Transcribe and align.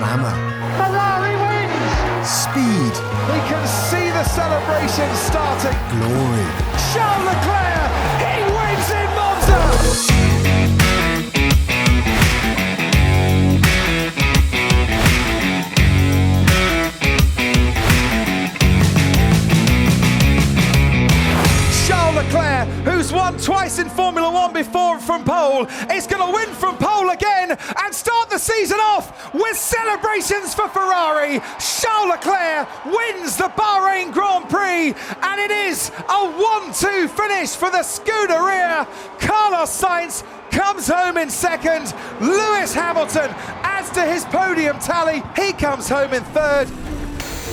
glamour. 0.00 0.32
Ferrari 0.80 1.36
wins! 1.44 2.24
Speed. 2.24 2.94
We 3.32 3.38
can 3.50 3.64
see 3.68 4.08
the 4.18 4.24
celebration 4.24 5.08
starting. 5.28 5.76
Glory. 5.92 6.48
Charles 6.88 7.24
Leclerc, 7.28 7.90
he 8.24 8.34
wins 8.56 8.88
in 9.00 9.08
Monza! 9.18 10.29
Twice 23.50 23.80
in 23.80 23.90
Formula 23.90 24.30
One 24.30 24.52
before 24.52 25.00
from 25.00 25.24
pole, 25.24 25.66
is 25.90 26.06
going 26.06 26.24
to 26.24 26.32
win 26.32 26.54
from 26.54 26.76
pole 26.76 27.10
again 27.10 27.50
and 27.50 27.92
start 27.92 28.30
the 28.30 28.38
season 28.38 28.78
off 28.78 29.34
with 29.34 29.56
celebrations 29.56 30.54
for 30.54 30.68
Ferrari. 30.68 31.40
Charles 31.58 32.10
Leclerc 32.10 32.84
wins 32.84 33.36
the 33.36 33.50
Bahrain 33.58 34.12
Grand 34.12 34.48
Prix, 34.48 34.94
and 35.22 35.40
it 35.40 35.50
is 35.50 35.90
a 36.08 36.30
1 36.30 36.72
2 36.72 37.08
finish 37.08 37.56
for 37.56 37.72
the 37.72 37.82
Scuderia. 37.82 38.86
Carlos 39.18 39.82
Sainz 39.82 40.22
comes 40.52 40.86
home 40.86 41.16
in 41.16 41.28
second. 41.28 41.92
Lewis 42.20 42.72
Hamilton 42.72 43.30
adds 43.64 43.90
to 43.90 44.02
his 44.02 44.24
podium 44.26 44.78
tally. 44.78 45.24
He 45.34 45.52
comes 45.52 45.88
home 45.88 46.14
in 46.14 46.22
third. 46.26 46.68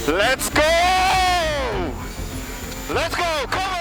Let's 0.08 0.48
go! 0.52 0.62
Let's 2.94 3.16
go! 3.16 3.46
Come 3.48 3.64
on! 3.64 3.77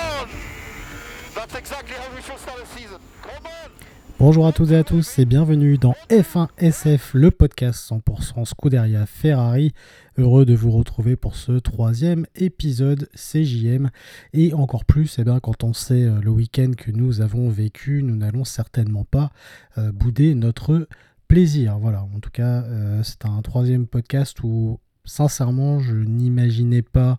Bonjour 4.19 4.47
à 4.47 4.53
toutes 4.53 4.71
et 4.71 4.77
à 4.77 4.85
tous 4.85 5.19
et 5.19 5.27
bienvenue 5.27 5.77
dans 5.77 5.95
F1 6.09 6.49
SF, 6.59 7.13
le 7.15 7.31
podcast 7.31 7.91
100% 7.91 8.47
Scuderia 8.47 9.05
Ferrari. 9.05 9.73
Heureux 10.17 10.47
de 10.47 10.55
vous 10.55 10.71
retrouver 10.71 11.17
pour 11.17 11.37
ce 11.37 11.53
troisième 11.53 12.27
épisode 12.35 13.09
CJM. 13.15 13.91
Et 14.33 14.55
encore 14.55 14.87
plus, 14.87 15.19
eh 15.19 15.25
bien, 15.25 15.39
quand 15.39 15.65
on 15.65 15.75
sait 15.75 16.05
euh, 16.05 16.21
le 16.23 16.31
week-end 16.31 16.73
que 16.77 16.91
nous 16.91 17.21
avons 17.21 17.51
vécu, 17.51 18.03
nous 18.03 18.17
n'allons 18.17 18.45
certainement 18.45 19.05
pas 19.05 19.31
euh, 19.77 19.93
bouder 19.93 20.35
notre 20.35 20.89
plaisir. 21.29 21.79
Voilà, 21.79 22.03
en 22.03 22.21
tout 22.21 22.31
cas, 22.31 22.63
euh, 22.63 23.03
c'est 23.03 23.27
un 23.27 23.43
troisième 23.43 23.87
podcast 23.87 24.39
où 24.43 24.81
sincèrement, 25.07 25.81
je 25.81 25.95
n'imaginais 25.95 26.83
pas 26.83 27.17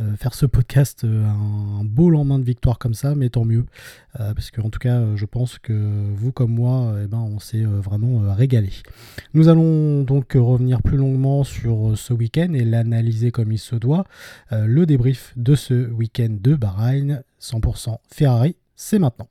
euh, 0.00 0.16
faire 0.16 0.34
ce 0.34 0.46
podcast 0.46 1.04
euh, 1.04 1.24
un 1.24 1.84
beau 1.84 2.10
lendemain 2.10 2.38
de 2.38 2.44
victoire 2.44 2.78
comme 2.78 2.94
ça, 2.94 3.14
mais 3.14 3.28
tant 3.28 3.44
mieux. 3.44 3.64
Euh, 4.18 4.34
parce 4.34 4.50
que, 4.50 4.60
en 4.60 4.70
tout 4.70 4.78
cas, 4.78 5.14
je 5.14 5.24
pense 5.24 5.58
que 5.58 6.12
vous 6.14 6.32
comme 6.32 6.52
moi, 6.52 6.96
eh 7.02 7.06
ben, 7.06 7.18
on 7.18 7.38
s'est 7.38 7.62
vraiment 7.64 8.34
régalé. 8.34 8.70
Nous 9.34 9.48
allons 9.48 10.02
donc 10.02 10.32
revenir 10.34 10.82
plus 10.82 10.96
longuement 10.96 11.44
sur 11.44 11.96
ce 11.96 12.12
week-end 12.12 12.52
et 12.54 12.64
l'analyser 12.64 13.30
comme 13.30 13.52
il 13.52 13.58
se 13.58 13.76
doit. 13.76 14.04
Le 14.50 14.86
débrief 14.86 15.32
de 15.36 15.54
ce 15.54 15.90
week-end 15.90 16.36
de 16.40 16.54
Bahreïn, 16.54 17.22
100% 17.40 17.98
Ferrari, 18.08 18.56
c'est 18.76 18.98
maintenant. 18.98 19.28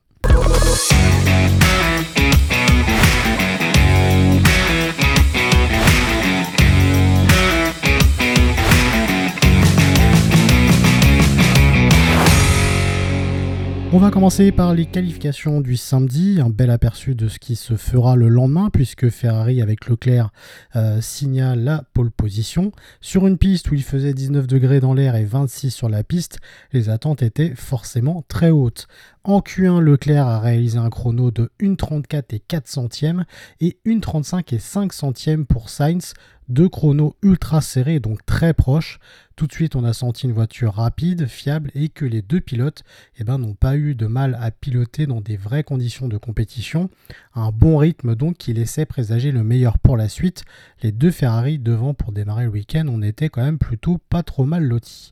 On 13.95 13.99
va 13.99 14.09
commencer 14.09 14.51
par 14.51 14.73
les 14.73 14.87
qualifications 14.87 15.61
du 15.61 15.77
samedi, 15.77 16.39
un 16.41 16.49
bel 16.49 16.71
aperçu 16.71 17.13
de 17.13 17.27
ce 17.27 17.37
qui 17.37 17.55
se 17.55 17.75
fera 17.75 18.15
le 18.15 18.27
lendemain 18.27 18.71
puisque 18.71 19.09
Ferrari 19.09 19.61
avec 19.61 19.87
Leclerc 19.87 20.31
euh, 20.75 20.99
signale 20.99 21.63
la 21.63 21.83
pole 21.93 22.09
position. 22.09 22.71
Sur 23.01 23.27
une 23.27 23.37
piste 23.37 23.69
où 23.69 23.75
il 23.75 23.83
faisait 23.83 24.15
19 24.15 24.47
degrés 24.47 24.79
dans 24.79 24.95
l'air 24.95 25.15
et 25.15 25.25
26 25.25 25.69
sur 25.69 25.89
la 25.89 26.03
piste, 26.03 26.39
les 26.71 26.89
attentes 26.89 27.21
étaient 27.21 27.53
forcément 27.53 28.23
très 28.27 28.49
hautes. 28.49 28.87
En 29.23 29.41
Q1, 29.41 29.79
Leclerc 29.79 30.25
a 30.25 30.39
réalisé 30.39 30.79
un 30.79 30.89
chrono 30.89 31.29
de 31.29 31.51
1,34 31.61 32.23
et 32.33 32.39
4 32.39 32.67
centièmes 32.67 33.25
et 33.61 33.77
1,35 33.85 34.55
et 34.55 34.59
5 34.59 34.91
centièmes 34.91 35.45
pour 35.45 35.69
Sainz, 35.69 36.15
deux 36.53 36.69
chronos 36.69 37.15
ultra 37.23 37.61
serrés 37.61 37.99
donc 37.99 38.25
très 38.25 38.53
proches. 38.53 38.99
Tout 39.35 39.47
de 39.47 39.51
suite, 39.51 39.75
on 39.75 39.83
a 39.83 39.93
senti 39.93 40.27
une 40.27 40.33
voiture 40.33 40.75
rapide, 40.75 41.25
fiable 41.25 41.71
et 41.73 41.89
que 41.89 42.05
les 42.05 42.21
deux 42.21 42.39
pilotes 42.39 42.83
eh 43.17 43.23
ben, 43.23 43.39
n'ont 43.39 43.55
pas 43.55 43.75
eu 43.75 43.95
de 43.95 44.05
mal 44.05 44.37
à 44.39 44.51
piloter 44.51 45.07
dans 45.07 45.19
des 45.19 45.35
vraies 45.35 45.63
conditions 45.63 46.07
de 46.07 46.17
compétition. 46.17 46.91
Un 47.33 47.51
bon 47.51 47.77
rythme 47.77 48.15
donc 48.15 48.37
qui 48.37 48.53
laissait 48.53 48.85
présager 48.85 49.31
le 49.31 49.43
meilleur 49.43 49.79
pour 49.79 49.97
la 49.97 50.07
suite. 50.07 50.45
Les 50.83 50.91
deux 50.91 51.11
Ferrari 51.11 51.57
devant 51.57 51.95
pour 51.95 52.11
démarrer 52.11 52.43
le 52.45 52.51
week-end, 52.51 52.85
on 52.87 53.01
était 53.01 53.29
quand 53.29 53.43
même 53.43 53.57
plutôt 53.57 53.97
pas 54.09 54.21
trop 54.21 54.45
mal 54.45 54.63
lotis. 54.63 55.11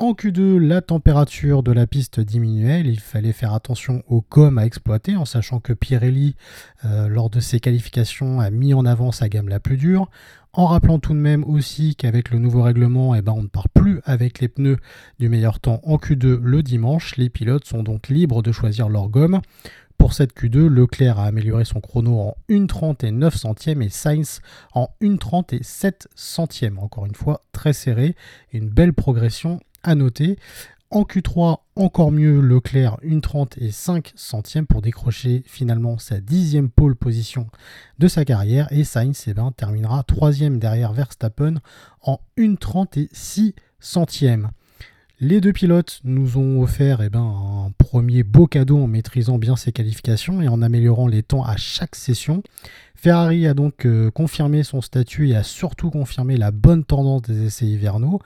En 0.00 0.12
Q2, 0.12 0.58
la 0.58 0.80
température 0.80 1.64
de 1.64 1.72
la 1.72 1.88
piste 1.88 2.20
diminuait. 2.20 2.82
Il 2.82 3.00
fallait 3.00 3.32
faire 3.32 3.52
attention 3.52 4.04
aux 4.06 4.24
gommes 4.30 4.58
à 4.58 4.64
exploiter, 4.64 5.16
en 5.16 5.24
sachant 5.24 5.58
que 5.58 5.72
Pirelli, 5.72 6.36
euh, 6.84 7.08
lors 7.08 7.30
de 7.30 7.40
ses 7.40 7.58
qualifications, 7.58 8.38
a 8.38 8.48
mis 8.50 8.74
en 8.74 8.86
avant 8.86 9.10
sa 9.10 9.28
gamme 9.28 9.48
la 9.48 9.58
plus 9.58 9.76
dure. 9.76 10.08
En 10.52 10.66
rappelant 10.66 11.00
tout 11.00 11.14
de 11.14 11.18
même 11.18 11.42
aussi 11.42 11.96
qu'avec 11.96 12.30
le 12.30 12.38
nouveau 12.38 12.62
règlement, 12.62 13.16
eh 13.16 13.22
ben, 13.22 13.32
on 13.32 13.42
ne 13.42 13.48
part 13.48 13.68
plus 13.68 14.00
avec 14.04 14.38
les 14.38 14.46
pneus 14.46 14.78
du 15.18 15.28
meilleur 15.28 15.58
temps 15.58 15.80
en 15.82 15.96
Q2 15.96 16.38
le 16.40 16.62
dimanche. 16.62 17.16
Les 17.16 17.28
pilotes 17.28 17.64
sont 17.64 17.82
donc 17.82 18.06
libres 18.06 18.40
de 18.40 18.52
choisir 18.52 18.88
leur 18.88 19.08
gomme. 19.08 19.40
Pour 19.98 20.12
cette 20.12 20.32
Q2, 20.32 20.68
Leclerc 20.68 21.18
a 21.18 21.24
amélioré 21.24 21.64
son 21.64 21.80
chrono 21.80 22.20
en 22.20 22.36
1,30 22.48 23.04
et 23.04 23.10
9 23.10 23.34
centièmes 23.34 23.82
et 23.82 23.88
Sainz 23.88 24.40
en 24.72 24.90
1,30 25.02 25.56
et 25.56 25.62
7 25.64 26.06
centièmes. 26.14 26.78
Encore 26.78 27.04
une 27.04 27.16
fois, 27.16 27.42
très 27.50 27.72
serré. 27.72 28.14
Une 28.52 28.68
belle 28.68 28.92
progression 28.92 29.58
à 29.82 29.94
noter. 29.94 30.38
En 30.90 31.02
Q3, 31.02 31.58
encore 31.76 32.10
mieux, 32.10 32.40
Leclerc 32.40 32.96
1,30 33.04 33.62
et 33.62 33.70
5 33.70 34.12
centièmes 34.16 34.66
pour 34.66 34.80
décrocher 34.80 35.42
finalement 35.44 35.98
sa 35.98 36.18
dixième 36.18 36.70
pole 36.70 36.96
position 36.96 37.48
de 37.98 38.08
sa 38.08 38.24
carrière. 38.24 38.68
Et 38.70 38.84
Sainz 38.84 39.24
eh 39.26 39.34
ben, 39.34 39.52
terminera 39.54 40.02
troisième 40.02 40.58
derrière 40.58 40.94
Verstappen 40.94 41.56
en 42.00 42.20
1,30 42.38 43.00
et 43.00 43.08
6 43.12 43.54
centièmes. 43.80 44.50
Les 45.20 45.42
deux 45.42 45.52
pilotes 45.52 46.00
nous 46.04 46.38
ont 46.38 46.62
offert 46.62 47.02
eh 47.02 47.10
ben, 47.10 47.20
un 47.20 47.72
premier 47.76 48.22
beau 48.22 48.46
cadeau 48.46 48.78
en 48.78 48.86
maîtrisant 48.86 49.36
bien 49.36 49.56
ses 49.56 49.72
qualifications 49.72 50.40
et 50.40 50.48
en 50.48 50.62
améliorant 50.62 51.08
les 51.08 51.22
temps 51.22 51.44
à 51.44 51.56
chaque 51.56 51.96
session. 51.96 52.42
Ferrari 52.94 53.46
a 53.46 53.52
donc 53.52 53.84
euh, 53.84 54.10
confirmé 54.10 54.62
son 54.62 54.80
statut 54.80 55.28
et 55.28 55.36
a 55.36 55.42
surtout 55.42 55.90
confirmé 55.90 56.36
la 56.36 56.50
bonne 56.50 56.84
tendance 56.84 57.22
des 57.22 57.46
essais 57.46 57.66
hivernaux. 57.66 58.20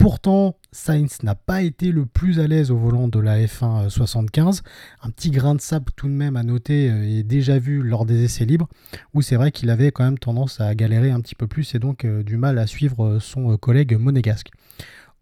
Pourtant, 0.00 0.56
Sainz 0.72 1.22
n'a 1.24 1.34
pas 1.34 1.60
été 1.60 1.92
le 1.92 2.06
plus 2.06 2.40
à 2.40 2.46
l'aise 2.46 2.70
au 2.70 2.78
volant 2.78 3.06
de 3.06 3.20
la 3.20 3.38
F1 3.44 3.90
75. 3.90 4.62
Un 5.02 5.10
petit 5.10 5.30
grain 5.30 5.54
de 5.54 5.60
sable 5.60 5.92
tout 5.94 6.08
de 6.08 6.12
même 6.12 6.36
à 6.36 6.42
noter 6.42 6.86
est 6.86 7.22
déjà 7.22 7.58
vu 7.58 7.82
lors 7.82 8.06
des 8.06 8.24
essais 8.24 8.46
libres, 8.46 8.66
où 9.12 9.20
c'est 9.20 9.36
vrai 9.36 9.52
qu'il 9.52 9.68
avait 9.68 9.92
quand 9.92 10.04
même 10.04 10.18
tendance 10.18 10.58
à 10.58 10.74
galérer 10.74 11.10
un 11.10 11.20
petit 11.20 11.34
peu 11.34 11.46
plus 11.46 11.74
et 11.74 11.78
donc 11.78 12.06
euh, 12.06 12.22
du 12.22 12.38
mal 12.38 12.58
à 12.58 12.66
suivre 12.66 13.18
son 13.18 13.52
euh, 13.52 13.56
collègue 13.58 13.94
monégasque. 13.94 14.48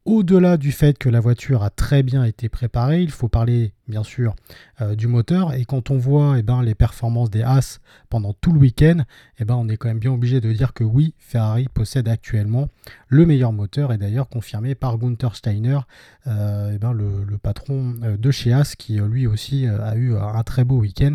Au-delà 0.05 0.57
du 0.57 0.71
fait 0.71 0.97
que 0.97 1.09
la 1.09 1.19
voiture 1.19 1.65
a 1.65 1.71
très 1.71 2.05
bien 2.05 2.23
été 2.23 2.49
préparée, 2.49 3.03
il 3.03 3.11
faut 3.11 3.29
parler 3.29 3.73
bien 3.89 4.05
sûr 4.05 4.35
euh, 4.81 4.95
du 4.95 5.07
moteur. 5.07 5.55
Et 5.55 5.65
quand 5.65 5.91
on 5.91 5.99
voit 5.99 6.39
eh 6.39 6.43
ben, 6.43 6.63
les 6.63 6.75
performances 6.75 7.31
des 7.31 7.43
As 7.43 7.81
pendant 8.11 8.33
tout 8.33 8.53
le 8.53 8.59
week-end, 8.59 9.03
eh 9.39 9.45
ben, 9.45 9.55
on 9.55 9.69
est 9.69 9.77
quand 9.77 9.89
même 9.89 9.99
bien 9.99 10.13
obligé 10.13 10.41
de 10.41 10.53
dire 10.53 10.73
que 10.73 10.85
oui, 10.85 11.15
Ferrari 11.19 11.67
possède 11.73 12.09
actuellement 12.09 12.69
le 13.09 13.27
meilleur 13.27 13.53
moteur 13.53 13.93
et 13.93 13.99
d'ailleurs 13.99 14.29
confirmé 14.29 14.75
par 14.75 14.99
Gunther 14.99 15.35
Steiner, 15.35 15.81
euh, 16.27 16.73
eh 16.75 16.79
ben, 16.79 16.93
le, 16.93 17.39
patron 17.43 17.95
euh, 18.03 18.17
de 18.17 18.31
chez 18.31 18.53
As 18.53 18.75
qui 18.77 18.99
lui 18.99 19.27
aussi 19.27 19.67
a 19.67 19.97
eu 19.97 20.15
un 20.17 20.43
très 20.43 20.65
beau 20.65 20.79
week-end. 20.79 21.15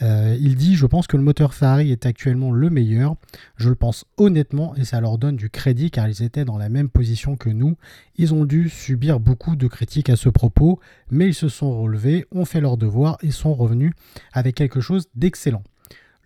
il 0.00 0.56
dit, 0.56 0.76
je 0.76 0.86
pense 0.86 1.06
que 1.06 1.16
le 1.16 1.22
moteur 1.22 1.54
Ferrari 1.54 1.90
est 1.90 2.06
actuellement 2.06 2.52
le 2.52 2.70
meilleur. 2.70 3.16
Je 3.56 3.68
le 3.68 3.74
pense 3.74 4.04
honnêtement 4.16 4.74
et 4.76 4.84
ça 4.84 5.00
leur 5.00 5.18
donne 5.18 5.36
du 5.36 5.50
crédit 5.50 5.90
car 5.90 6.08
ils 6.08 6.22
étaient 6.22 6.44
dans 6.44 6.58
la 6.58 6.68
même 6.68 6.88
position 6.88 7.36
que 7.36 7.50
nous. 7.50 7.76
Ils 8.16 8.32
ont 8.32 8.44
dû 8.44 8.68
subir 8.68 9.20
beaucoup 9.20 9.56
de 9.56 9.66
critiques 9.66 10.08
à 10.08 10.16
ce 10.16 10.28
propos, 10.28 10.80
mais 11.10 11.28
ils 11.28 11.34
se 11.34 11.48
sont 11.48 11.80
relevés, 11.80 12.26
ont 12.32 12.44
fait 12.44 12.60
leur 12.60 12.76
devoir 12.76 13.18
et 13.22 13.30
sont 13.30 13.54
revenus 13.54 13.92
avec 14.32 14.54
quelque 14.54 14.80
chose 14.80 15.08
d'excellent. 15.14 15.62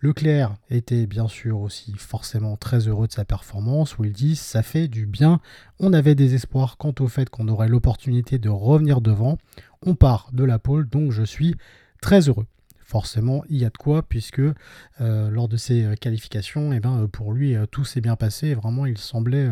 Leclerc 0.03 0.55
était 0.71 1.05
bien 1.05 1.27
sûr 1.27 1.59
aussi 1.59 1.93
forcément 1.95 2.57
très 2.57 2.87
heureux 2.87 3.07
de 3.07 3.11
sa 3.11 3.23
performance, 3.23 3.99
où 3.99 4.03
il 4.03 4.11
dit 4.11 4.35
ça 4.35 4.63
fait 4.63 4.87
du 4.87 5.05
bien, 5.05 5.39
on 5.79 5.93
avait 5.93 6.15
des 6.15 6.33
espoirs 6.33 6.77
quant 6.77 6.95
au 6.99 7.07
fait 7.07 7.29
qu'on 7.29 7.47
aurait 7.47 7.67
l'opportunité 7.67 8.39
de 8.39 8.49
revenir 8.49 8.99
devant, 8.99 9.37
on 9.85 9.93
part 9.93 10.29
de 10.33 10.43
la 10.43 10.57
pole, 10.57 10.89
donc 10.89 11.11
je 11.11 11.21
suis 11.21 11.55
très 12.01 12.29
heureux. 12.29 12.47
Forcément, 12.79 13.43
il 13.47 13.57
y 13.57 13.63
a 13.63 13.69
de 13.69 13.77
quoi, 13.77 14.01
puisque 14.01 14.41
euh, 14.41 15.29
lors 15.29 15.47
de 15.47 15.55
ses 15.55 15.95
qualifications, 16.01 16.73
eh 16.73 16.79
ben, 16.79 17.07
pour 17.07 17.31
lui, 17.31 17.55
tout 17.69 17.85
s'est 17.85 18.01
bien 18.01 18.15
passé, 18.15 18.47
et 18.47 18.55
vraiment 18.55 18.87
il 18.87 18.97
semblait 18.97 19.49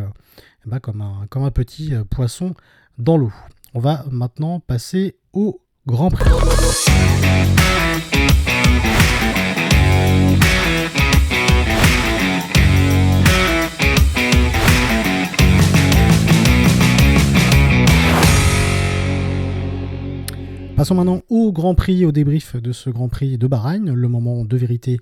eh 0.65 0.69
ben, 0.69 0.79
comme 0.79 1.01
un 1.43 1.51
petit 1.51 1.93
poisson 2.09 2.55
dans 2.97 3.17
l'eau. 3.17 3.31
On 3.75 3.79
va 3.79 4.03
maintenant 4.09 4.59
passer 4.59 5.18
au 5.33 5.61
Grand 5.85 6.09
Prix. 6.09 6.29
Passons 20.79 20.95
maintenant 20.95 21.21
au 21.27 21.51
Grand 21.51 21.75
Prix, 21.75 22.05
au 22.05 22.13
débrief 22.13 22.55
de 22.55 22.71
ce 22.71 22.89
Grand 22.89 23.09
Prix 23.09 23.37
de 23.37 23.47
Bahreïn, 23.47 23.93
le 23.93 24.07
moment 24.07 24.45
de 24.45 24.55
vérité 24.55 25.01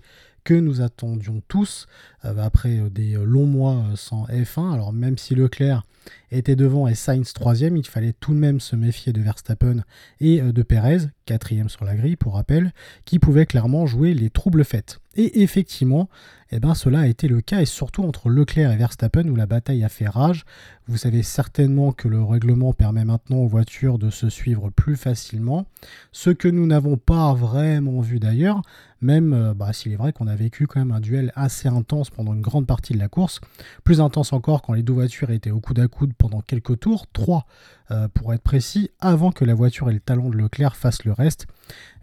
nous 0.54 0.82
attendions 0.82 1.42
tous 1.48 1.88
euh, 2.26 2.34
après 2.38 2.80
euh, 2.80 2.90
des 2.90 3.14
longs 3.14 3.46
mois 3.46 3.84
euh, 3.92 3.96
sans 3.96 4.26
F1. 4.28 4.74
Alors 4.74 4.94
même 4.94 5.18
si 5.18 5.36
Leclerc 5.36 5.84
était 6.32 6.56
devant 6.56 6.88
et 6.88 6.96
Sainz 6.96 7.34
troisième, 7.34 7.78
il 7.78 7.86
fallait 7.86 8.14
tout 8.14 8.34
de 8.34 8.40
même 8.40 8.60
se 8.60 8.76
méfier 8.76 9.14
de 9.14 9.22
Verstappen 9.22 9.84
et 10.22 10.42
de 10.42 10.62
Perez, 10.64 11.10
quatrième 11.26 11.68
sur 11.68 11.84
la 11.84 11.96
grille 11.96 12.16
pour 12.16 12.36
rappel, 12.36 12.74
qui 13.04 13.20
pouvaient 13.20 13.46
clairement 13.46 13.86
jouer 13.86 14.14
les 14.14 14.30
troubles 14.30 14.64
faites. 14.64 15.00
Et 15.16 15.42
effectivement, 15.42 16.10
eh 16.52 16.60
ben, 16.60 16.74
cela 16.74 17.02
a 17.02 17.08
été 17.08 17.28
le 17.28 17.42
cas, 17.42 17.62
et 17.62 17.66
surtout 17.66 18.04
entre 18.04 18.30
Leclerc 18.30 18.72
et 18.72 18.78
Verstappen, 18.78 19.28
où 19.28 19.36
la 19.36 19.46
bataille 19.46 19.84
a 19.84 19.90
fait 19.90 20.08
rage. 20.08 20.46
Vous 20.88 20.98
savez 20.98 21.24
certainement 21.24 21.92
que 21.92 22.08
le 22.08 22.24
règlement 22.24 22.72
permet 22.74 23.04
maintenant 23.04 23.38
aux 23.38 23.48
voitures 23.48 24.00
de 24.00 24.10
se 24.10 24.30
suivre 24.30 24.70
plus 24.70 24.96
facilement, 24.96 25.66
ce 26.12 26.30
que 26.30 26.48
nous 26.48 26.66
n'avons 26.66 26.96
pas 26.96 27.34
vraiment 27.34 28.00
vu 28.00 28.20
d'ailleurs, 28.20 28.62
même 29.02 29.34
euh, 29.34 29.54
bah, 29.54 29.74
s'il 29.74 29.92
est 29.92 29.98
vrai 29.98 30.14
qu'on 30.14 30.28
a 30.28 30.36
vécu 30.36 30.66
quand 30.66 30.80
même 30.80 30.92
un 30.92 31.02
duel 31.02 31.32
assez 31.36 31.68
intense 31.68 32.10
pendant 32.10 32.34
une 32.34 32.42
grande 32.42 32.66
partie 32.66 32.94
de 32.94 33.00
la 33.00 33.10
course, 33.10 33.42
plus 33.84 34.00
intense 34.00 34.34
encore 34.34 34.62
quand 34.62 34.74
les 34.74 34.84
deux 34.84 34.94
voitures 34.94 35.32
étaient 35.32 35.52
au 35.52 35.60
coude 35.60 35.80
à 35.80 35.88
coude 35.88 36.14
pendant 36.18 36.42
quelques 36.42 36.80
tours, 36.80 37.08
trois 37.12 37.46
euh, 37.92 38.08
pour 38.08 38.34
être 38.34 38.42
précis, 38.42 38.92
avant 39.00 39.32
que 39.32 39.46
la 39.46 39.54
voiture 39.54 39.90
et 39.90 39.94
le 39.94 40.00
talon 40.00 40.30
de 40.30 40.36
Leclerc 40.38 40.76
fassent 40.76 41.06
le 41.06 41.14
reste. 41.14 41.48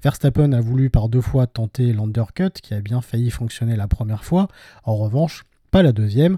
Verstappen 0.02 0.52
a 0.52 0.60
voulu 0.60 0.90
par 0.90 1.08
deux 1.08 1.20
fois 1.20 1.46
tenter 1.46 1.92
l'undercut, 1.92 2.50
qui 2.62 2.74
a 2.74 2.80
bien 2.80 3.00
failli 3.00 3.30
fonctionner 3.30 3.76
la 3.76 3.88
première 3.88 4.24
fois, 4.24 4.48
en 4.84 4.96
revanche, 4.96 5.44
pas 5.70 5.82
la 5.82 5.92
deuxième. 5.92 6.36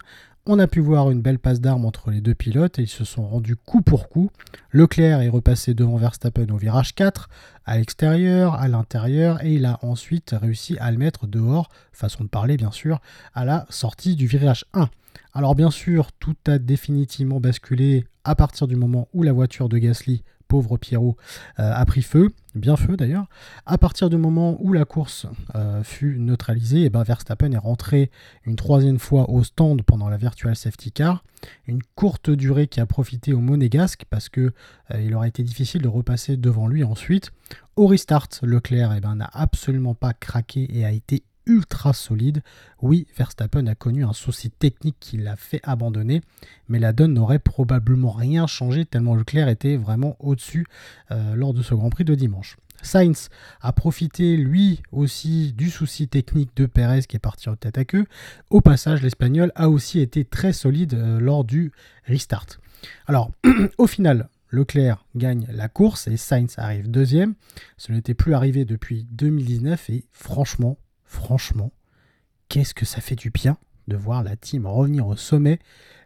On 0.48 0.60
a 0.60 0.68
pu 0.68 0.78
voir 0.78 1.10
une 1.10 1.22
belle 1.22 1.40
passe 1.40 1.60
d'armes 1.60 1.84
entre 1.84 2.12
les 2.12 2.20
deux 2.20 2.34
pilotes 2.34 2.78
et 2.78 2.82
ils 2.82 2.88
se 2.88 3.04
sont 3.04 3.26
rendus 3.26 3.56
coup 3.56 3.82
pour 3.82 4.08
coup. 4.08 4.30
Leclerc 4.70 5.20
est 5.20 5.28
repassé 5.28 5.74
devant 5.74 5.96
Verstappen 5.96 6.46
au 6.50 6.56
virage 6.56 6.94
4, 6.94 7.28
à 7.64 7.76
l'extérieur, 7.76 8.54
à 8.54 8.68
l'intérieur, 8.68 9.44
et 9.44 9.54
il 9.54 9.66
a 9.66 9.80
ensuite 9.82 10.36
réussi 10.40 10.78
à 10.78 10.92
le 10.92 10.98
mettre 10.98 11.26
dehors, 11.26 11.68
façon 11.90 12.22
de 12.22 12.28
parler 12.28 12.56
bien 12.56 12.70
sûr, 12.70 13.00
à 13.34 13.44
la 13.44 13.66
sortie 13.70 14.14
du 14.14 14.28
virage 14.28 14.64
1. 14.72 14.88
Alors 15.34 15.56
bien 15.56 15.72
sûr, 15.72 16.12
tout 16.12 16.36
a 16.46 16.58
définitivement 16.58 17.40
basculé 17.40 18.06
à 18.28 18.34
partir 18.34 18.66
du 18.66 18.76
moment 18.76 19.08
où 19.14 19.22
la 19.22 19.32
voiture 19.32 19.68
de 19.68 19.78
Gasly 19.78 20.22
pauvre 20.46 20.76
Pierrot, 20.76 21.16
euh, 21.58 21.72
a 21.72 21.84
pris 21.84 22.02
feu, 22.02 22.30
bien 22.54 22.76
feu 22.76 22.96
d'ailleurs. 22.96 23.26
À 23.66 23.78
partir 23.78 24.10
du 24.10 24.16
moment 24.16 24.56
où 24.60 24.72
la 24.72 24.84
course 24.84 25.26
euh, 25.54 25.82
fut 25.82 26.18
neutralisée, 26.18 26.80
et 26.80 26.84
eh 26.84 26.90
ben 26.90 27.02
Verstappen 27.02 27.52
est 27.52 27.58
rentré 27.58 28.10
une 28.44 28.56
troisième 28.56 28.98
fois 28.98 29.28
au 29.30 29.42
stand 29.44 29.82
pendant 29.82 30.08
la 30.08 30.16
Virtual 30.16 30.54
Safety 30.54 30.92
Car. 30.92 31.24
Une 31.66 31.82
courte 31.94 32.30
durée 32.30 32.66
qui 32.66 32.80
a 32.80 32.86
profité 32.86 33.32
au 33.32 33.40
Monégasque 33.40 34.04
parce 34.08 34.28
que 34.28 34.52
euh, 34.92 35.02
il 35.02 35.14
aurait 35.14 35.28
été 35.28 35.42
difficile 35.42 35.82
de 35.82 35.88
repasser 35.88 36.36
devant 36.36 36.66
lui 36.66 36.84
ensuite. 36.84 37.32
Au 37.76 37.86
restart, 37.86 38.28
Leclerc 38.42 38.94
eh 38.96 39.00
ben, 39.00 39.16
n'a 39.16 39.30
absolument 39.32 39.94
pas 39.94 40.14
craqué 40.14 40.66
et 40.76 40.84
a 40.84 40.92
été 40.92 41.22
ultra 41.46 41.92
solide. 41.92 42.42
Oui, 42.82 43.06
Verstappen 43.16 43.66
a 43.66 43.74
connu 43.74 44.04
un 44.04 44.12
souci 44.12 44.50
technique 44.50 44.96
qui 45.00 45.16
l'a 45.16 45.36
fait 45.36 45.60
abandonner, 45.62 46.20
mais 46.68 46.78
la 46.78 46.92
donne 46.92 47.14
n'aurait 47.14 47.38
probablement 47.38 48.10
rien 48.10 48.46
changé 48.46 48.84
tellement 48.84 49.14
Leclerc 49.14 49.48
était 49.48 49.76
vraiment 49.76 50.16
au-dessus 50.20 50.66
euh, 51.10 51.34
lors 51.34 51.54
de 51.54 51.62
ce 51.62 51.74
Grand 51.74 51.90
Prix 51.90 52.04
de 52.04 52.14
dimanche. 52.14 52.56
Sainz 52.82 53.30
a 53.60 53.72
profité 53.72 54.36
lui 54.36 54.82
aussi 54.92 55.52
du 55.52 55.70
souci 55.70 56.08
technique 56.08 56.56
de 56.56 56.66
Perez 56.66 57.02
qui 57.02 57.16
est 57.16 57.20
parti 57.20 57.48
en 57.48 57.56
tête 57.56 57.78
à 57.78 57.84
queue. 57.84 58.06
Au 58.50 58.60
passage, 58.60 59.02
l'Espagnol 59.02 59.50
a 59.54 59.68
aussi 59.68 60.00
été 60.00 60.24
très 60.24 60.52
solide 60.52 60.94
euh, 60.94 61.18
lors 61.18 61.44
du 61.44 61.72
restart. 62.04 62.46
Alors, 63.06 63.30
au 63.78 63.86
final, 63.86 64.28
Leclerc 64.50 65.04
gagne 65.16 65.46
la 65.50 65.68
course 65.68 66.06
et 66.06 66.16
Sainz 66.16 66.54
arrive 66.58 66.90
deuxième. 66.90 67.34
Ce 67.76 67.92
n'était 67.92 68.14
plus 68.14 68.34
arrivé 68.34 68.64
depuis 68.64 69.06
2019 69.10 69.90
et 69.90 70.04
franchement, 70.12 70.78
franchement, 71.06 71.72
qu'est-ce 72.48 72.74
que 72.74 72.84
ça 72.84 73.00
fait 73.00 73.16
du 73.16 73.30
bien 73.30 73.56
de 73.88 73.96
voir 73.96 74.22
la 74.22 74.36
team 74.36 74.66
revenir 74.66 75.06
au 75.06 75.16
sommet. 75.16 75.58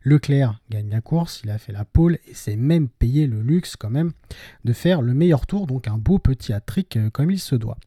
Leclerc 0.03 0.61
gagne 0.71 0.91
la 0.91 1.01
course, 1.01 1.43
il 1.45 1.51
a 1.51 1.59
fait 1.59 1.73
la 1.73 1.85
pole 1.85 2.19
et 2.27 2.35
s'est 2.35 2.57
même 2.57 2.89
payé 2.89 3.27
le 3.27 3.43
luxe 3.43 3.77
quand 3.77 3.91
même 3.91 4.13
de 4.65 4.73
faire 4.73 5.03
le 5.03 5.13
meilleur 5.13 5.47
tour, 5.47 5.67
donc 5.67 5.89
un 5.89 5.99
beau 5.99 6.19
petit 6.19 6.53
hat-trick 6.53 6.97
euh, 6.97 7.11
comme 7.11 7.31
il 7.31 7.39
se 7.39 7.55
doit. 7.55 7.79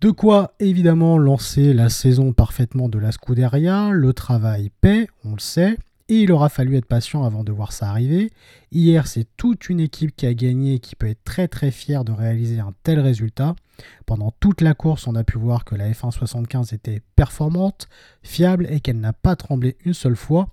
De 0.00 0.10
quoi 0.10 0.54
évidemment 0.60 1.18
lancer 1.18 1.72
la 1.72 1.88
saison 1.88 2.32
parfaitement 2.32 2.88
de 2.88 2.98
la 2.98 3.10
Scuderia, 3.10 3.90
le 3.90 4.12
travail 4.12 4.70
paie, 4.80 5.08
on 5.24 5.32
le 5.32 5.40
sait, 5.40 5.76
et 6.08 6.20
il 6.20 6.32
aura 6.32 6.48
fallu 6.48 6.76
être 6.76 6.86
patient 6.86 7.24
avant 7.24 7.42
de 7.42 7.52
voir 7.52 7.72
ça 7.72 7.90
arriver. 7.90 8.30
Hier, 8.70 9.06
c'est 9.06 9.26
toute 9.36 9.68
une 9.68 9.80
équipe 9.80 10.14
qui 10.14 10.26
a 10.26 10.34
gagné 10.34 10.74
et 10.74 10.78
qui 10.78 10.94
peut 10.94 11.08
être 11.08 11.24
très 11.24 11.48
très 11.48 11.70
fière 11.70 12.04
de 12.04 12.12
réaliser 12.12 12.60
un 12.60 12.72
tel 12.82 13.00
résultat. 13.00 13.56
Pendant 14.06 14.32
toute 14.40 14.60
la 14.60 14.74
course, 14.74 15.06
on 15.06 15.14
a 15.14 15.24
pu 15.24 15.38
voir 15.38 15.64
que 15.64 15.74
la 15.74 15.90
F1 15.90 16.10
75 16.10 16.72
était 16.72 17.02
performante, 17.16 17.88
fiable 18.22 18.66
et 18.70 18.80
qu'elle 18.80 19.00
n'a 19.00 19.12
pas 19.12 19.36
tremblé 19.36 19.76
une 19.84 19.94
seule 19.94 20.16
fois. 20.16 20.48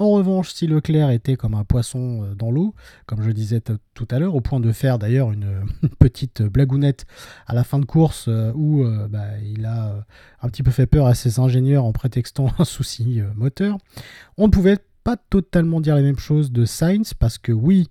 En 0.00 0.12
revanche, 0.12 0.54
si 0.54 0.66
Leclerc 0.66 1.10
était 1.10 1.36
comme 1.36 1.52
un 1.52 1.62
poisson 1.62 2.24
euh, 2.24 2.34
dans 2.34 2.50
l'eau, 2.50 2.74
comme 3.04 3.20
je 3.22 3.30
disais 3.30 3.60
tout 3.60 4.08
à 4.10 4.18
l'heure, 4.18 4.34
au 4.34 4.40
point 4.40 4.58
de 4.58 4.72
faire 4.72 4.98
d'ailleurs 4.98 5.30
une, 5.32 5.66
petite 5.98 6.40
blagounette 6.40 7.04
à 7.46 7.54
la 7.54 7.64
fin 7.64 7.78
de 7.78 7.84
course 7.84 8.24
euh, 8.26 8.50
où 8.54 8.82
euh, 8.82 9.08
bah, 9.08 9.38
il 9.44 9.66
a 9.66 10.06
un 10.40 10.48
petit 10.48 10.62
peu 10.62 10.70
fait 10.70 10.86
peur 10.86 11.06
à 11.06 11.14
ses 11.14 11.38
ingénieurs 11.38 11.84
en 11.84 11.92
prétextant 11.92 12.48
un 12.58 12.64
souci 12.64 13.20
moteur, 13.34 13.76
on 14.38 14.46
ne 14.46 14.50
pouvait 14.50 14.78
pas 15.04 15.18
totalement 15.18 15.82
dire 15.82 15.94
la 15.94 16.02
même 16.02 16.18
chose 16.18 16.50
de 16.50 16.64
Sainz 16.64 17.12
parce 17.12 17.36
que 17.36 17.52
oui, 17.52 17.86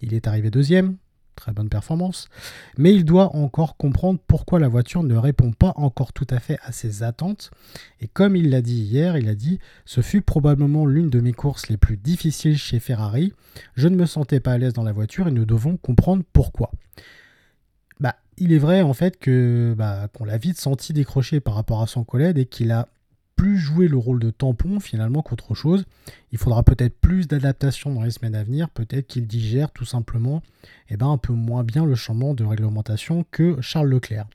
il 0.00 0.14
est 0.14 0.26
arrivé 0.26 0.50
deuxième, 0.50 0.96
très 1.40 1.52
bonne 1.52 1.68
performance, 1.68 2.28
mais 2.76 2.94
il 2.94 3.04
doit 3.04 3.34
encore 3.34 3.76
comprendre 3.76 4.20
pourquoi 4.26 4.60
la 4.60 4.68
voiture 4.68 5.02
ne 5.02 5.16
répond 5.16 5.52
pas 5.52 5.72
encore 5.76 6.12
tout 6.12 6.26
à 6.30 6.38
fait 6.38 6.58
à 6.62 6.70
ses 6.70 7.02
attentes. 7.02 7.50
Et 8.00 8.08
comme 8.08 8.36
il 8.36 8.50
l'a 8.50 8.62
dit 8.62 8.82
hier, 8.82 9.16
il 9.16 9.28
a 9.28 9.34
dit 9.34 9.58
Ce 9.84 10.02
fut 10.02 10.20
probablement 10.20 10.86
l'une 10.86 11.10
de 11.10 11.20
mes 11.20 11.32
courses 11.32 11.68
les 11.68 11.78
plus 11.78 11.96
difficiles 11.96 12.58
chez 12.58 12.78
Ferrari. 12.78 13.32
Je 13.74 13.88
ne 13.88 13.96
me 13.96 14.06
sentais 14.06 14.38
pas 14.38 14.52
à 14.52 14.58
l'aise 14.58 14.74
dans 14.74 14.84
la 14.84 14.92
voiture 14.92 15.26
et 15.28 15.32
nous 15.32 15.46
devons 15.46 15.76
comprendre 15.76 16.22
pourquoi. 16.32 16.70
Bah, 17.98 18.16
il 18.36 18.52
est 18.52 18.58
vrai 18.58 18.82
en 18.82 18.92
fait 18.94 19.18
que 19.18 19.74
bah, 19.76 20.08
qu'on 20.12 20.24
l'a 20.24 20.38
vite 20.38 20.58
senti 20.58 20.92
décrocher 20.92 21.40
par 21.40 21.54
rapport 21.54 21.82
à 21.82 21.86
son 21.86 22.04
collègue 22.04 22.38
et 22.38 22.46
qu'il 22.46 22.70
a 22.70 22.88
plus 23.40 23.56
jouer 23.56 23.88
le 23.88 23.96
rôle 23.96 24.20
de 24.20 24.28
tampon 24.28 24.80
finalement 24.80 25.22
qu'autre 25.22 25.54
chose. 25.54 25.86
Il 26.30 26.36
faudra 26.36 26.62
peut-être 26.62 27.00
plus 27.00 27.26
d'adaptation 27.26 27.90
dans 27.90 28.02
les 28.02 28.10
semaines 28.10 28.34
à 28.34 28.44
venir, 28.44 28.68
peut-être 28.68 29.06
qu'il 29.06 29.26
digère 29.26 29.70
tout 29.70 29.86
simplement 29.86 30.42
eh 30.90 30.98
ben, 30.98 31.06
un 31.06 31.16
peu 31.16 31.32
moins 31.32 31.64
bien 31.64 31.86
le 31.86 31.94
changement 31.94 32.34
de 32.34 32.44
réglementation 32.44 33.24
que 33.30 33.58
Charles 33.62 33.88
Leclerc. 33.88 34.26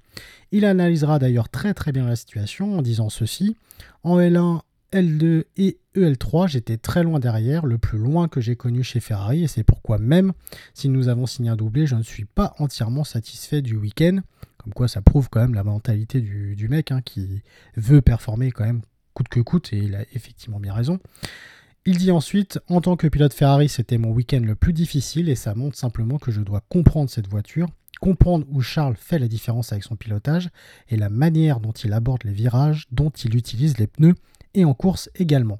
Il 0.51 0.65
analysera 0.65 1.19
d'ailleurs 1.19 1.49
très 1.49 1.75
très 1.75 1.91
bien 1.91 2.07
la 2.07 2.15
situation 2.15 2.79
en 2.79 2.81
disant 2.81 3.09
ceci. 3.09 3.55
En 4.01 4.17
L1, 4.17 4.61
L2 4.91 5.43
et 5.57 5.77
EL3, 5.95 6.47
j'étais 6.47 6.77
très 6.77 7.03
loin 7.03 7.19
derrière, 7.19 7.67
le 7.67 7.77
plus 7.77 7.99
loin 7.99 8.27
que 8.27 8.41
j'ai 8.41 8.55
connu 8.55 8.81
chez 8.81 9.01
Ferrari, 9.01 9.43
et 9.43 9.47
c'est 9.47 9.63
pourquoi 9.63 9.99
même 9.99 10.33
si 10.73 10.89
nous 10.89 11.09
avons 11.09 11.27
signé 11.27 11.51
un 11.51 11.55
doublé, 11.55 11.85
je 11.85 11.93
ne 11.93 12.01
suis 12.01 12.25
pas 12.25 12.55
entièrement 12.57 13.03
satisfait 13.03 13.61
du 13.61 13.75
week-end. 13.75 14.21
Comme 14.57 14.73
quoi 14.73 14.87
ça 14.87 15.03
prouve 15.03 15.29
quand 15.29 15.41
même 15.41 15.53
la 15.53 15.63
mentalité 15.63 16.21
du, 16.21 16.67
mec 16.69 16.91
hein, 16.91 17.01
qui 17.05 17.43
veut 17.77 18.01
performer 18.01 18.49
quand 18.49 18.65
même 18.65 18.81
coûte 19.15 19.29
que 19.29 19.39
coûte, 19.39 19.73
et 19.73 19.79
il 19.79 19.95
a 19.95 20.01
effectivement 20.13 20.59
bien 20.59 20.73
raison. 20.73 20.99
Il 21.87 21.97
dit 21.97 22.11
ensuite, 22.11 22.59
en 22.67 22.81
tant 22.81 22.95
que 22.95 23.07
pilote 23.07 23.33
Ferrari, 23.33 23.69
c'était 23.69 23.97
mon 23.97 24.11
week-end 24.11 24.41
le 24.41 24.55
plus 24.55 24.73
difficile, 24.73 25.29
et 25.29 25.35
ça 25.35 25.55
montre 25.55 25.77
simplement 25.77 26.19
que 26.19 26.31
je 26.31 26.41
dois 26.41 26.61
comprendre 26.69 27.09
cette 27.09 27.27
voiture, 27.27 27.67
comprendre 28.01 28.45
où 28.51 28.61
Charles 28.61 28.95
fait 28.99 29.19
la 29.19 29.27
différence 29.27 29.71
avec 29.71 29.83
son 29.83 29.95
pilotage, 29.95 30.49
et 30.89 30.97
la 30.97 31.09
manière 31.09 31.59
dont 31.59 31.71
il 31.71 31.93
aborde 31.93 32.23
les 32.23 32.33
virages, 32.33 32.85
dont 32.91 33.09
il 33.09 33.35
utilise 33.35 33.77
les 33.77 33.87
pneus, 33.87 34.15
et 34.53 34.65
en 34.65 34.73
course 34.73 35.09
également. 35.15 35.57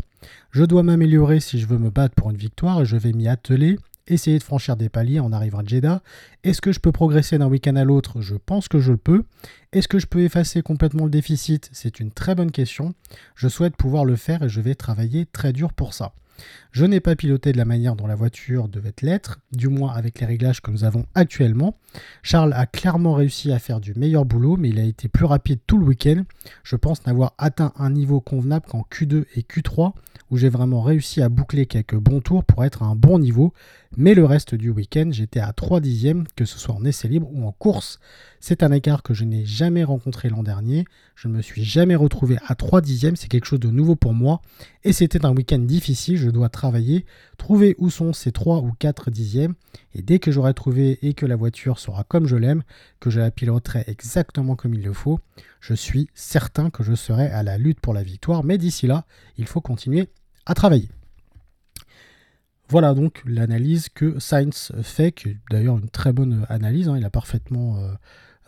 Je 0.52 0.64
dois 0.64 0.84
m'améliorer 0.84 1.40
si 1.40 1.60
je 1.60 1.68
veux 1.68 1.78
me 1.78 1.90
battre 1.90 2.16
pour 2.16 2.32
une 2.32 2.38
victoire, 2.38 2.82
et 2.82 2.86
je 2.86 2.98
vais 2.98 3.14
m'y 3.14 3.28
atteler, 3.28 3.78
essayer 4.08 4.38
de 4.38 4.44
franchir 4.44 4.78
des 4.78 4.90
paliers 4.90 5.20
en 5.20 5.32
arrivant 5.32 5.60
à 5.60 5.66
Jeddah. 5.66 6.02
Est-ce 6.44 6.62
que 6.62 6.72
je 6.72 6.80
peux 6.80 6.92
progresser 6.92 7.38
d'un 7.38 7.48
week-end 7.48 7.76
à 7.76 7.84
l'autre? 7.84 8.22
Je 8.22 8.36
pense 8.36 8.68
que 8.68 8.80
je 8.80 8.92
le 8.92 8.98
peux. 8.98 9.24
Est-ce 9.72 9.88
que 9.88 10.00
je 10.00 10.08
peux 10.08 10.22
effacer 10.22 10.62
complètement 10.62 11.06
le 11.06 11.12
déficit? 11.12 11.70
C'est 11.74 12.00
une 12.00 12.12
très 12.12 12.36
bonne 12.36 12.52
question. 12.52 12.94
Je 13.36 13.48
souhaite 13.48 13.76
pouvoir 13.76 14.06
le 14.06 14.16
faire 14.16 14.44
et 14.44 14.50
je 14.50 14.62
vais 14.62 14.76
travailler 14.76 15.26
très 15.26 15.54
dur 15.54 15.74
pour 15.74 15.94
ça. 15.94 16.14
Je 16.72 16.86
n'ai 16.86 17.00
pas 17.00 17.16
piloté 17.16 17.54
de 17.54 17.58
la 17.58 17.66
manière 17.66 17.96
dont 17.96 18.08
la 18.08 18.16
voiture 18.16 18.68
devait 18.68 18.94
l'être, 19.02 19.40
du 19.54 19.70
moins 19.70 19.94
avec 19.94 20.20
les 20.20 20.26
réglages 20.26 20.62
que 20.62 20.72
nous 20.72 20.84
avons 20.84 21.06
actuellement. 21.16 21.78
Charles 22.24 22.54
a 22.54 22.66
clairement 22.66 23.14
réussi 23.14 23.52
à 23.52 23.60
faire 23.60 23.80
du 23.80 23.94
meilleur 23.94 24.26
boulot, 24.26 24.58
mais 24.58 24.70
il 24.70 24.80
a 24.80 24.84
été 24.84 25.08
plus 25.08 25.26
rapide 25.26 25.60
tout 25.66 25.78
le 25.78 25.86
week-end. 25.86 26.24
Je 26.64 26.76
pense 26.76 27.06
n'avoir 27.06 27.34
atteint 27.38 27.72
un 27.78 27.90
niveau 27.90 28.20
convenable 28.20 28.66
qu'en 28.68 28.86
Q2 28.92 29.26
et 29.36 29.42
Q3, 29.42 29.94
où 30.32 30.38
j'ai 30.38 30.50
vraiment 30.50 30.82
réussi 30.82 31.22
à 31.22 31.30
boucler 31.30 31.66
quelques 31.66 31.96
bons 31.96 32.20
tours 32.20 32.44
pour 32.44 32.66
être 32.66 32.84
à 32.84 32.88
un 32.88 32.96
bon 32.96 33.20
niveau, 33.20 33.54
mais 33.98 34.14
le 34.14 34.26
reste 34.26 34.56
du 34.56 34.70
week-end, 34.70 35.10
j'étais 35.12 35.40
à 35.40 35.54
3 35.54 35.80
dixièmes, 35.80 36.26
que 36.36 36.46
ce 36.46 36.60
soit 36.60 36.76
en 36.76 36.84
essai 36.86 37.08
libre 37.08 37.30
ou 37.32 37.46
en 37.46 37.52
course. 37.52 38.00
C'est 38.40 38.64
un 38.64 38.72
écart 38.72 39.04
que 39.04 39.14
je 39.14 39.24
n'ai 39.24 39.46
jamais 39.46 39.84
rencontré 39.84 40.30
l'an 40.30 40.44
dernier. 40.44 40.86
Je 41.16 41.28
ne 41.28 41.34
me 41.34 41.42
suis 41.42 41.64
jamais 41.64 41.96
retrouvé 41.96 42.38
à 42.46 42.56
3 42.56 42.82
dixièmes, 42.82 43.16
c'est 43.16 43.28
quelque 43.28 43.46
chose 43.46 43.60
de 43.60 43.70
nouveau 43.70 43.96
pour 43.96 44.14
moi. 44.14 44.42
Et 44.84 44.94
c'était 44.94 45.26
un 45.26 45.34
week-end 45.34 45.60
difficile, 45.60 46.18
je 46.18 46.30
dois 46.30 46.50
travailler, 46.50 47.06
trouver 47.38 47.76
où 47.78 47.90
sont 47.90 48.14
ces 48.14 48.32
3 48.32 48.60
ou 48.60 48.72
4 48.78 49.12
dixièmes. 49.12 49.56
Et 49.94 50.02
dès 50.02 50.20
que 50.20 50.32
j'aurai 50.32 50.54
trouvé 50.54 51.00
et 51.02 51.14
que 51.14 51.26
la 51.26 51.36
voiture 51.36 51.80
sera 51.80 52.04
comme 52.04 52.28
je 52.28 52.36
l'aime, 52.36 52.64
que 53.00 53.10
je 53.10 53.20
la 53.20 53.32
piloterai 53.32 53.86
exactement 53.88 54.56
comme 54.56 54.74
il 54.74 54.84
le 54.84 54.94
faut, 54.94 55.20
je 55.62 55.74
suis 55.74 56.10
certain 56.14 56.70
que 56.70 56.84
je 56.84 56.94
serai 56.94 57.28
à 57.28 57.44
la 57.44 57.58
lutte 57.58 57.80
pour 57.80 57.94
la 57.94 58.04
victoire. 58.04 58.44
Mais 58.44 58.58
d'ici 58.58 58.88
là, 58.88 59.06
il 59.38 59.48
faut 59.48 59.62
continuer 59.62 60.10
à 60.46 60.54
travailler. 60.54 60.90
Voilà 62.70 62.94
donc 62.94 63.22
l'analyse 63.26 63.90
que 63.90 64.20
Sainz 64.20 64.72
fait, 64.82 65.12
qui 65.12 65.30
est 65.30 65.38
d'ailleurs 65.52 65.78
une 65.78 65.90
très 65.90 66.14
bonne 66.14 66.46
analyse, 66.50 66.90
hein. 66.90 66.98
il 66.98 67.06
a 67.06 67.12
parfaitement 67.12 67.78
euh, 67.78 67.94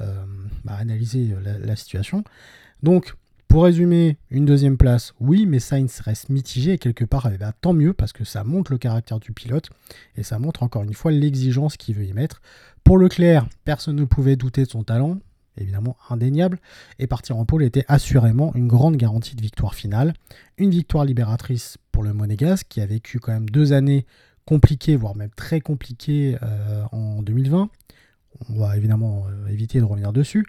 euh, 0.01 0.25
bah, 0.65 0.74
analysé 0.74 1.36
la, 1.43 1.75
situation. 1.75 2.24
Donc, 2.81 3.13
pour 3.47 3.63
résumer, 3.63 4.17
une 4.31 4.45
deuxième 4.45 4.77
place, 4.77 5.13
oui, 5.19 5.45
mais 5.45 5.59
Sainz 5.59 6.01
reste 6.01 6.29
mitigé 6.29 6.74
et 6.74 6.77
quelque 6.77 7.05
part, 7.05 7.29
eh 7.31 7.38
ben, 7.38 7.53
tant 7.62 7.74
mieux 7.74 7.93
parce 7.93 8.12
que 8.12 8.24
ça 8.24 8.43
montre 8.43 8.71
le 8.71 8.77
caractère 8.77 9.19
du 9.19 9.31
pilote 9.31 9.69
et 10.15 10.24
ça 10.24 10.39
montre 10.39 10.63
encore 10.63 10.83
une 10.83 10.93
fois 10.93 11.12
l'exigence 11.12 11.77
qu'il 11.77 11.95
veut 11.95 12.05
y 12.05 12.13
mettre. 12.13 12.41
Pour 12.83 12.97
Leclerc, 12.97 13.47
personne 13.65 13.95
ne 13.95 14.05
pouvait 14.05 14.36
douter 14.36 14.63
de 14.63 14.69
son 14.69 14.83
talent, 14.83 15.19
évidemment 15.57 15.97
indéniable, 16.09 16.59
et 17.00 17.07
partir 17.07 17.38
en 17.38 17.45
pôle 17.45 17.63
était 17.63 17.86
assurément 17.88 18.53
une 18.55 18.67
grande 18.67 18.97
garantie 18.97 19.36
de 19.36 19.41
victoire 19.41 19.75
finale. 19.75 20.13
Une 20.57 20.71
victoire 20.71 21.05
libératrice 21.05 21.77
le 22.04 22.13
Monégasque, 22.13 22.68
qui 22.70 22.82
a 22.82 22.86
vécu 22.86 23.20
quand 23.20 23.32
même 23.32 23.50
deux 23.50 23.74
années 23.74 24.06
compliquées, 24.46 24.96
voire 24.96 25.16
même 25.16 25.30
très 25.36 25.60
compliquées 25.60 26.38
euh, 26.42 26.84
en 26.92 27.22
2020. 27.22 27.70
On 28.50 28.60
va 28.60 28.77
évidemment 28.77 29.25
euh, 29.27 29.51
éviter 29.51 29.80
de 29.80 29.84
revenir 29.84 30.13
dessus. 30.13 30.46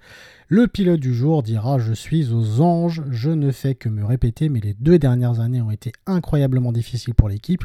Le 0.48 0.66
pilote 0.66 1.00
du 1.00 1.14
jour 1.14 1.42
dira 1.42 1.78
Je 1.78 1.92
suis 1.92 2.32
aux 2.32 2.60
anges, 2.60 3.02
je 3.10 3.30
ne 3.30 3.50
fais 3.50 3.74
que 3.74 3.88
me 3.88 4.04
répéter, 4.04 4.48
mais 4.48 4.60
les 4.60 4.74
deux 4.74 4.98
dernières 4.98 5.40
années 5.40 5.62
ont 5.62 5.70
été 5.70 5.92
incroyablement 6.06 6.72
difficiles 6.72 7.14
pour 7.14 7.28
l'équipe 7.28 7.64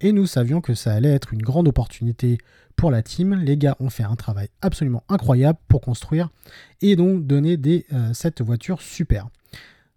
et 0.00 0.12
nous 0.12 0.26
savions 0.26 0.60
que 0.60 0.74
ça 0.74 0.92
allait 0.92 1.12
être 1.12 1.32
une 1.32 1.42
grande 1.42 1.68
opportunité 1.68 2.38
pour 2.76 2.90
la 2.90 3.02
team. 3.02 3.34
Les 3.34 3.56
gars 3.56 3.76
ont 3.80 3.90
fait 3.90 4.04
un 4.04 4.16
travail 4.16 4.48
absolument 4.62 5.04
incroyable 5.08 5.58
pour 5.68 5.80
construire 5.80 6.30
et 6.80 6.96
donc 6.96 7.26
donner 7.26 7.56
des, 7.56 7.84
euh, 7.92 8.12
cette 8.14 8.40
voiture 8.40 8.80
super. 8.80 9.28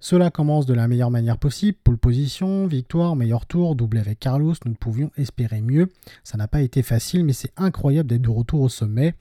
Cela 0.03 0.31
commence 0.31 0.65
de 0.65 0.73
la 0.73 0.87
meilleure 0.87 1.11
manière 1.11 1.37
possible, 1.37 1.77
pole 1.83 1.95
position, 1.95 2.65
victoire, 2.65 3.15
meilleur 3.15 3.45
tour, 3.45 3.75
doublé 3.75 3.99
avec 3.99 4.19
Carlos, 4.19 4.55
nous 4.65 4.73
pouvions 4.73 5.11
espérer 5.15 5.61
mieux. 5.61 5.89
Ça 6.23 6.39
n'a 6.39 6.47
pas 6.47 6.63
été 6.63 6.81
facile, 6.81 7.23
mais 7.23 7.33
c'est 7.33 7.53
incroyable 7.55 8.09
d'être 8.09 8.23
de 8.23 8.29
retour 8.29 8.61
au 8.61 8.69
sommet. 8.69 9.13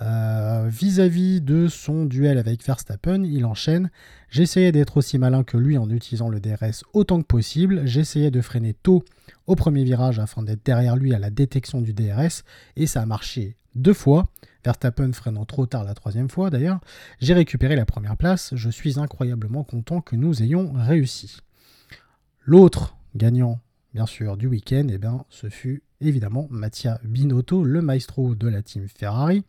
Euh, 0.00 0.68
vis-à-vis 0.68 1.40
de 1.40 1.68
son 1.68 2.04
duel 2.04 2.38
avec 2.38 2.64
Verstappen, 2.64 3.22
il 3.24 3.44
enchaîne. 3.44 3.90
J'essayais 4.30 4.72
d'être 4.72 4.96
aussi 4.96 5.18
malin 5.18 5.44
que 5.44 5.56
lui 5.56 5.76
en 5.76 5.90
utilisant 5.90 6.28
le 6.28 6.40
DRS 6.40 6.84
autant 6.92 7.20
que 7.20 7.26
possible. 7.26 7.82
J'essayais 7.86 8.30
de 8.30 8.40
freiner 8.40 8.74
tôt 8.74 9.04
au 9.46 9.56
premier 9.56 9.84
virage 9.84 10.18
afin 10.18 10.42
d'être 10.42 10.64
derrière 10.64 10.96
lui 10.96 11.14
à 11.14 11.18
la 11.18 11.30
détection 11.30 11.80
du 11.80 11.92
DRS, 11.92 12.44
et 12.76 12.86
ça 12.86 13.02
a 13.02 13.06
marché 13.06 13.56
deux 13.74 13.94
fois. 13.94 14.28
Verstappen 14.64 15.12
freinant 15.12 15.44
trop 15.44 15.66
tard 15.66 15.84
la 15.84 15.94
troisième 15.94 16.28
fois 16.28 16.50
d'ailleurs, 16.50 16.80
j'ai 17.20 17.32
récupéré 17.34 17.76
la 17.76 17.86
première 17.86 18.16
place. 18.16 18.54
Je 18.54 18.70
suis 18.70 18.98
incroyablement 18.98 19.64
content 19.64 20.00
que 20.00 20.16
nous 20.16 20.42
ayons 20.42 20.72
réussi. 20.74 21.38
L'autre 22.44 22.96
gagnant, 23.14 23.60
bien 23.94 24.06
sûr, 24.06 24.36
du 24.36 24.46
week-end, 24.46 24.86
eh 24.90 24.98
bien, 24.98 25.24
ce 25.28 25.48
fut 25.48 25.82
évidemment 26.00 26.46
Mattia 26.50 27.00
Binotto, 27.04 27.64
le 27.64 27.82
maestro 27.82 28.34
de 28.34 28.48
la 28.48 28.62
team 28.62 28.86
Ferrari. 28.88 29.44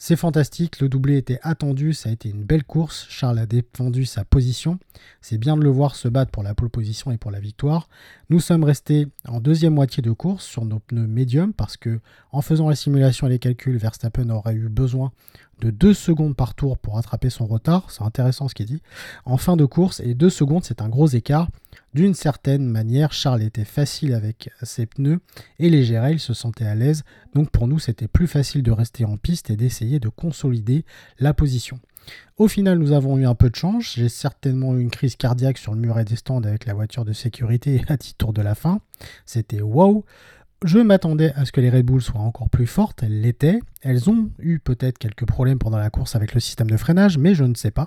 C'est 0.00 0.14
fantastique, 0.14 0.78
le 0.78 0.88
doublé 0.88 1.16
était 1.16 1.40
attendu, 1.42 1.92
ça 1.92 2.08
a 2.08 2.12
été 2.12 2.28
une 2.30 2.44
belle 2.44 2.62
course, 2.62 3.06
Charles 3.08 3.40
a 3.40 3.46
défendu 3.46 4.04
sa 4.04 4.24
position, 4.24 4.78
c'est 5.20 5.38
bien 5.38 5.56
de 5.56 5.62
le 5.62 5.70
voir 5.70 5.96
se 5.96 6.06
battre 6.06 6.30
pour 6.30 6.44
la 6.44 6.54
pole 6.54 6.70
position 6.70 7.10
et 7.10 7.18
pour 7.18 7.32
la 7.32 7.40
victoire. 7.40 7.88
Nous 8.30 8.38
sommes 8.38 8.62
restés 8.62 9.08
en 9.26 9.40
deuxième 9.40 9.74
moitié 9.74 10.00
de 10.00 10.12
course 10.12 10.46
sur 10.46 10.64
nos 10.64 10.78
pneus 10.78 11.08
médiums 11.08 11.52
parce 11.52 11.76
que 11.76 11.98
en 12.30 12.42
faisant 12.42 12.68
la 12.68 12.76
simulation 12.76 13.26
et 13.26 13.30
les 13.30 13.38
calculs, 13.40 13.76
Verstappen 13.76 14.30
aurait 14.30 14.54
eu 14.54 14.68
besoin 14.68 15.10
de 15.60 15.70
2 15.70 15.94
secondes 15.94 16.36
par 16.36 16.54
tour 16.54 16.78
pour 16.78 16.94
rattraper 16.94 17.30
son 17.30 17.46
retard, 17.46 17.90
c'est 17.90 18.02
intéressant 18.02 18.48
ce 18.48 18.54
qu'il 18.54 18.66
dit, 18.66 18.82
en 19.24 19.36
fin 19.36 19.56
de 19.56 19.64
course 19.64 20.00
et 20.00 20.14
2 20.14 20.30
secondes 20.30 20.64
c'est 20.64 20.82
un 20.82 20.88
gros 20.88 21.08
écart. 21.08 21.48
D'une 21.94 22.14
certaine 22.14 22.66
manière, 22.66 23.12
Charles 23.12 23.42
était 23.42 23.64
facile 23.64 24.12
avec 24.12 24.50
ses 24.62 24.86
pneus 24.86 25.20
et 25.58 25.70
les 25.70 25.84
gérer, 25.84 26.12
il 26.12 26.20
se 26.20 26.34
sentait 26.34 26.66
à 26.66 26.74
l'aise. 26.74 27.02
Donc 27.34 27.50
pour 27.50 27.66
nous, 27.66 27.78
c'était 27.78 28.08
plus 28.08 28.26
facile 28.26 28.62
de 28.62 28.70
rester 28.70 29.04
en 29.04 29.16
piste 29.16 29.50
et 29.50 29.56
d'essayer 29.56 29.98
de 29.98 30.08
consolider 30.08 30.84
la 31.18 31.32
position. 31.32 31.80
Au 32.36 32.48
final, 32.48 32.78
nous 32.78 32.92
avons 32.92 33.18
eu 33.18 33.26
un 33.26 33.34
peu 33.34 33.50
de 33.50 33.56
chance. 33.56 33.94
J'ai 33.96 34.08
certainement 34.08 34.76
eu 34.76 34.80
une 34.80 34.90
crise 34.90 35.16
cardiaque 35.16 35.58
sur 35.58 35.74
le 35.74 35.80
muret 35.80 36.04
des 36.04 36.16
stands 36.16 36.42
avec 36.42 36.66
la 36.66 36.74
voiture 36.74 37.04
de 37.04 37.12
sécurité 37.12 37.82
à 37.88 37.96
titre 37.96 38.18
tour 38.18 38.32
de 38.32 38.42
la 38.42 38.54
fin. 38.54 38.80
C'était 39.26 39.60
wow. 39.60 40.04
Je 40.64 40.80
m'attendais 40.80 41.32
à 41.34 41.44
ce 41.44 41.52
que 41.52 41.60
les 41.60 41.70
Red 41.70 41.86
Bull 41.86 42.02
soient 42.02 42.20
encore 42.20 42.50
plus 42.50 42.66
fortes, 42.66 43.04
elles 43.04 43.20
l'étaient. 43.20 43.60
Elles 43.80 44.10
ont 44.10 44.28
eu 44.40 44.58
peut-être 44.58 44.98
quelques 44.98 45.24
problèmes 45.24 45.60
pendant 45.60 45.78
la 45.78 45.88
course 45.88 46.16
avec 46.16 46.34
le 46.34 46.40
système 46.40 46.68
de 46.68 46.76
freinage, 46.76 47.16
mais 47.16 47.32
je 47.36 47.44
ne 47.44 47.54
sais 47.54 47.70
pas. 47.70 47.86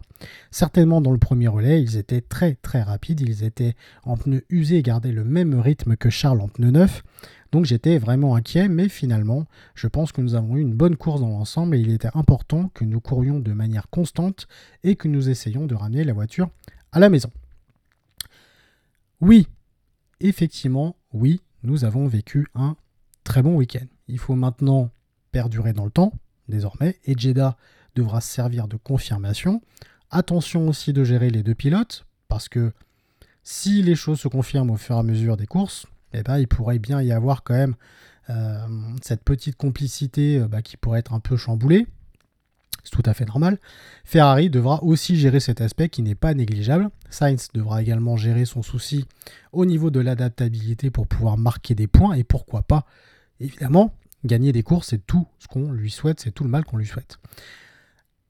Certainement 0.52 1.02
dans 1.02 1.12
le 1.12 1.18
premier 1.18 1.50
relais, 1.50 1.84
ils 1.84 1.98
étaient 1.98 2.22
très 2.22 2.56
très 2.56 2.82
rapides, 2.82 3.20
ils 3.20 3.44
étaient 3.44 3.76
en 4.04 4.16
pneus 4.16 4.46
usés 4.50 4.78
et 4.78 4.84
gardaient 4.84 5.12
le 5.12 5.26
même 5.26 5.60
rythme 5.60 5.98
que 5.98 6.10
Charles 6.10 6.40
en 6.40 6.48
pneus 6.48 6.72
neufs. 6.72 7.04
Donc 7.52 7.66
j'étais 7.66 7.98
vraiment 7.98 8.36
inquiet, 8.36 8.70
mais 8.70 8.88
finalement, 8.88 9.48
je 9.76 9.88
pense 9.88 10.14
que 10.14 10.22
nous 10.22 10.36
avons 10.36 10.56
eu 10.56 10.62
une 10.62 10.74
bonne 10.74 10.96
course 10.96 11.20
dans 11.20 11.28
l'ensemble 11.28 11.76
et 11.76 11.80
il 11.82 11.92
était 11.92 12.08
important 12.14 12.70
que 12.74 12.86
nous 12.86 13.02
courions 13.02 13.42
de 13.42 13.52
manière 13.52 13.90
constante 13.90 14.48
et 14.86 14.96
que 14.96 15.10
nous 15.10 15.28
essayions 15.28 15.66
de 15.66 15.76
ramener 15.76 16.06
la 16.06 16.14
voiture 16.14 16.50
à 16.94 17.00
la 17.00 17.10
maison. 17.10 17.32
Oui, 19.20 19.50
effectivement, 20.22 20.96
oui, 21.12 21.42
nous 21.64 21.86
avons 21.86 22.08
vécu 22.08 22.48
un 22.56 22.76
très 23.24 23.42
bon 23.42 23.56
week-end. 23.56 23.86
Il 24.08 24.20
faut 24.20 24.36
maintenant 24.36 24.92
perdurer 25.32 25.74
dans 25.74 25.86
le 25.86 25.92
temps, 25.92 26.14
désormais, 26.48 27.00
et 27.06 27.18
Jeddah 27.18 27.56
devra 27.96 28.22
servir 28.22 28.68
de 28.68 28.78
confirmation. 28.78 29.62
Attention 30.10 30.68
aussi 30.68 30.94
de 30.94 31.04
gérer 31.04 31.30
les 31.30 31.44
deux 31.44 31.56
pilotes, 31.56 32.06
parce 32.28 32.50
que 32.50 32.74
si 33.44 33.82
les 33.82 33.96
choses 33.96 34.20
se 34.20 34.28
confirment 34.28 34.72
au 34.72 34.78
fur 34.78 34.96
et 34.96 35.00
à 35.00 35.04
mesure 35.04 35.38
des 35.38 35.48
courses, 35.48 35.88
eh 36.14 36.24
ben, 36.24 36.38
il 36.38 36.48
pourrait 36.48 36.80
bien 36.80 37.02
y 37.02 37.12
avoir 37.12 37.44
quand 37.44 37.54
même 37.54 37.76
euh, 38.30 38.68
cette 39.02 39.24
petite 39.24 39.56
complicité 39.56 40.40
euh, 40.40 40.48
bah, 40.48 40.62
qui 40.62 40.78
pourrait 40.78 41.00
être 41.00 41.14
un 41.14 41.20
peu 41.20 41.38
chamboulée. 41.38 41.88
Tout 42.92 43.04
à 43.06 43.14
fait 43.14 43.26
normal. 43.26 43.58
Ferrari 44.04 44.50
devra 44.50 44.84
aussi 44.84 45.16
gérer 45.16 45.40
cet 45.40 45.62
aspect 45.62 45.88
qui 45.88 46.02
n'est 46.02 46.14
pas 46.14 46.34
négligeable. 46.34 46.90
Sainz 47.10 47.48
devra 47.54 47.82
également 47.82 48.18
gérer 48.18 48.44
son 48.44 48.62
souci 48.62 49.06
au 49.54 49.66
niveau 49.66 49.90
de 49.90 50.02
l'adaptabilité 50.02 50.92
pour 50.92 51.08
pouvoir 51.08 51.38
marquer 51.38 51.74
des 51.74 51.88
points 51.88 52.14
et 52.14 52.26
pourquoi 52.26 52.64
pas, 52.64 52.86
évidemment, 53.40 53.94
gagner 54.26 54.52
des 54.52 54.64
courses, 54.64 54.90
c'est 54.90 55.06
tout 55.06 55.26
ce 55.40 55.48
qu'on 55.48 55.72
lui 55.72 55.90
souhaite, 55.90 56.20
c'est 56.20 56.32
tout 56.32 56.44
le 56.44 56.50
mal 56.50 56.66
qu'on 56.66 56.78
lui 56.78 56.86
souhaite. 56.86 57.18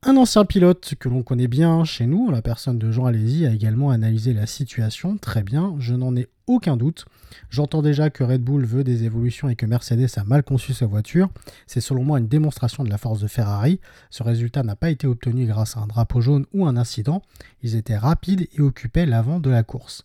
Un 0.04 0.18
ancien 0.18 0.46
pilote 0.46 0.94
que 1.00 1.10
l'on 1.10 1.22
connaît 1.24 1.48
bien 1.48 1.84
chez 1.84 2.06
nous, 2.06 2.32
la 2.32 2.42
personne 2.42 2.80
de 2.80 2.92
Jean 2.92 3.06
Alési, 3.06 3.46
a 3.46 3.52
également 3.52 3.90
analysé 3.90 4.34
la 4.34 4.48
situation 4.48 5.18
très 5.18 5.44
bien, 5.44 5.76
je 5.80 5.94
n'en 5.94 6.16
ai 6.16 6.28
aucun 6.48 6.78
doute. 6.78 7.06
J'entends 7.50 7.82
déjà 7.82 8.10
que 8.10 8.24
Red 8.24 8.42
Bull 8.42 8.66
veut 8.66 8.84
des 8.84 9.04
évolutions 9.04 9.50
et 9.50 9.56
que 9.56 9.66
Mercedes 9.66 10.10
a 10.18 10.24
mal 10.24 10.44
conçu 10.44 10.74
sa 10.74 10.86
voiture. 10.86 11.30
C'est 11.68 11.82
selon 11.82 12.04
moi 12.04 12.20
une 12.20 12.28
démonstration 12.28 12.84
de 12.84 12.90
la 12.90 12.98
force 12.98 13.20
de 13.20 13.28
Ferrari. 13.28 13.80
Ce 14.10 14.24
résultat 14.24 14.64
n'a 14.64 14.76
pas 14.76 14.90
été 14.90 15.08
obtenu 15.08 15.46
grâce 15.46 15.78
à 15.78 15.82
un 15.82 15.88
drapeau 15.88 16.22
jaune 16.22 16.46
ou 16.54 16.66
un 16.66 16.78
incident. 16.78 17.22
Ils 17.64 17.76
étaient 17.76 17.98
rapides 17.98 18.48
et 18.54 18.62
occupaient 18.62 19.06
l'avant 19.06 19.40
de 19.40 19.50
la 19.50 19.64
course. 19.64 20.04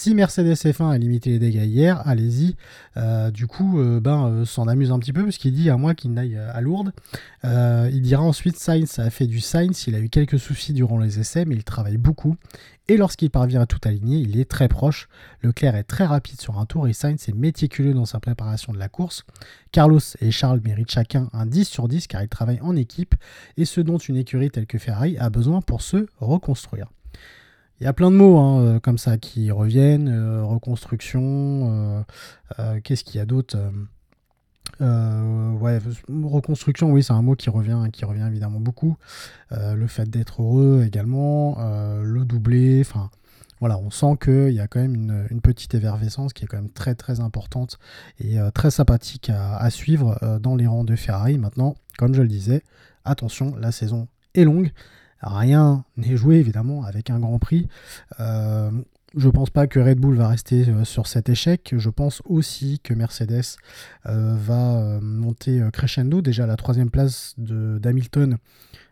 Si 0.00 0.14
Mercedes 0.14 0.54
F1 0.54 0.90
a 0.90 0.98
limité 0.98 1.30
les 1.30 1.38
dégâts 1.38 1.66
hier, 1.66 2.06
allez-y. 2.06 2.56
Euh, 2.96 3.30
du 3.30 3.46
coup, 3.46 3.80
euh, 3.80 4.00
ben, 4.00 4.28
euh, 4.28 4.44
s'en 4.44 4.68
amuse 4.68 4.92
un 4.92 4.98
petit 4.98 5.12
peu, 5.12 5.24
parce 5.24 5.38
qu'il 5.38 5.52
dit 5.52 5.70
à 5.70 5.76
moi 5.76 5.94
qu'il 5.94 6.12
n'aille 6.12 6.36
à 6.36 6.60
Lourdes. 6.60 6.92
il 7.42 8.00
dira 8.02 8.22
ensuite 8.22 8.56
Sainz 8.56 8.98
a 8.98 9.10
fait 9.10 9.26
du 9.26 9.40
Sainz, 9.40 9.86
il 9.88 9.94
a 9.94 9.98
eu 9.98 10.08
quelques 10.08 10.38
soucis 10.38 10.72
durant 10.72 10.98
les 10.98 11.18
essais, 11.18 11.44
mais 11.44 11.56
il 11.56 11.64
travaille 11.64 11.96
beaucoup. 11.96 12.36
Et 12.90 12.96
lorsqu'il 12.96 13.30
parvient 13.30 13.60
à 13.60 13.66
tout 13.66 13.80
aligner, 13.84 14.16
il 14.16 14.40
est 14.40 14.50
très 14.50 14.66
proche. 14.66 15.08
Leclerc 15.42 15.76
est 15.76 15.84
très 15.84 16.06
rapide 16.06 16.40
sur 16.40 16.58
un 16.58 16.64
tour 16.64 16.88
et 16.88 16.94
Sainz 16.94 17.28
est 17.28 17.34
méticuleux 17.34 17.92
dans 17.92 18.06
sa 18.06 18.18
préparation 18.18 18.72
de 18.72 18.78
la 18.78 18.88
course. 18.88 19.24
Carlos 19.72 20.00
et 20.20 20.30
Charles 20.30 20.62
méritent 20.64 20.90
chacun 20.90 21.28
un 21.34 21.44
10 21.44 21.66
sur 21.66 21.86
10 21.86 22.06
car 22.06 22.22
ils 22.22 22.30
travaillent 22.30 22.62
en 22.62 22.74
équipe 22.76 23.14
et 23.58 23.66
ce 23.66 23.82
dont 23.82 23.98
une 23.98 24.16
écurie 24.16 24.50
telle 24.50 24.66
que 24.66 24.78
Ferrari 24.78 25.18
a 25.18 25.28
besoin 25.28 25.60
pour 25.60 25.82
se 25.82 26.06
reconstruire. 26.18 26.88
Il 27.80 27.84
y 27.84 27.86
a 27.86 27.92
plein 27.92 28.10
de 28.10 28.16
mots 28.16 28.38
hein, 28.38 28.60
euh, 28.60 28.80
comme 28.80 28.98
ça 28.98 29.18
qui 29.18 29.50
reviennent. 29.50 30.08
Euh, 30.08 30.42
reconstruction, 30.42 32.04
euh, 32.58 32.80
qu'est-ce 32.82 33.04
qu'il 33.04 33.16
y 33.16 33.20
a 33.20 33.26
d'autre 33.26 33.56
ouais, 34.80 35.78
reconstruction, 36.08 36.90
oui, 36.90 37.02
c'est 37.02 37.12
un 37.12 37.22
mot 37.22 37.34
qui 37.34 37.50
revient, 37.50 37.88
qui 37.92 38.04
revient 38.04 38.26
évidemment 38.28 38.60
beaucoup. 38.60 38.96
le 39.50 39.86
fait 39.86 40.08
d'être 40.08 40.42
heureux 40.42 40.84
également, 40.86 41.56
le 42.02 42.24
doublé, 42.24 42.80
enfin, 42.80 43.10
voilà, 43.60 43.78
on 43.78 43.90
sent 43.90 44.16
qu'il 44.22 44.52
y 44.52 44.60
a 44.60 44.68
quand 44.68 44.80
même 44.80 45.26
une, 45.30 45.40
petite 45.40 45.74
effervescence 45.74 46.32
qui 46.32 46.44
est 46.44 46.46
quand 46.46 46.58
même 46.58 46.70
très 46.70 46.94
très 46.94 47.20
importante 47.20 47.78
et 48.20 48.38
très 48.54 48.70
sympathique 48.70 49.30
à, 49.30 49.68
suivre 49.70 50.18
dans 50.40 50.56
les 50.56 50.66
rangs 50.66 50.84
de 50.84 50.96
Ferrari. 50.96 51.38
Maintenant, 51.38 51.74
comme 51.96 52.14
je 52.14 52.22
le 52.22 52.28
disais, 52.28 52.62
attention, 53.04 53.56
la 53.56 53.72
saison 53.72 54.08
est 54.34 54.44
longue. 54.44 54.72
Rien 55.20 55.84
n'est 55.96 56.16
joué 56.16 56.36
évidemment 56.36 56.84
avec 56.84 57.10
un 57.10 57.18
Grand 57.18 57.38
Prix. 57.38 57.68
Je 59.18 59.28
pense 59.28 59.50
pas 59.50 59.66
que 59.66 59.80
Red 59.80 59.98
Bull 59.98 60.14
va 60.14 60.28
rester 60.28 60.68
euh, 60.68 60.84
sur 60.84 61.08
cet 61.08 61.28
échec. 61.28 61.74
Je 61.76 61.90
pense 61.90 62.22
aussi 62.24 62.78
que 62.78 62.94
Mercedes 62.94 63.56
euh, 64.06 64.36
va 64.38 64.76
euh, 64.76 65.00
monter 65.00 65.60
crescendo. 65.72 66.22
Déjà 66.22 66.46
la 66.46 66.54
troisième 66.54 66.88
place 66.88 67.34
d'Hamilton 67.36 68.38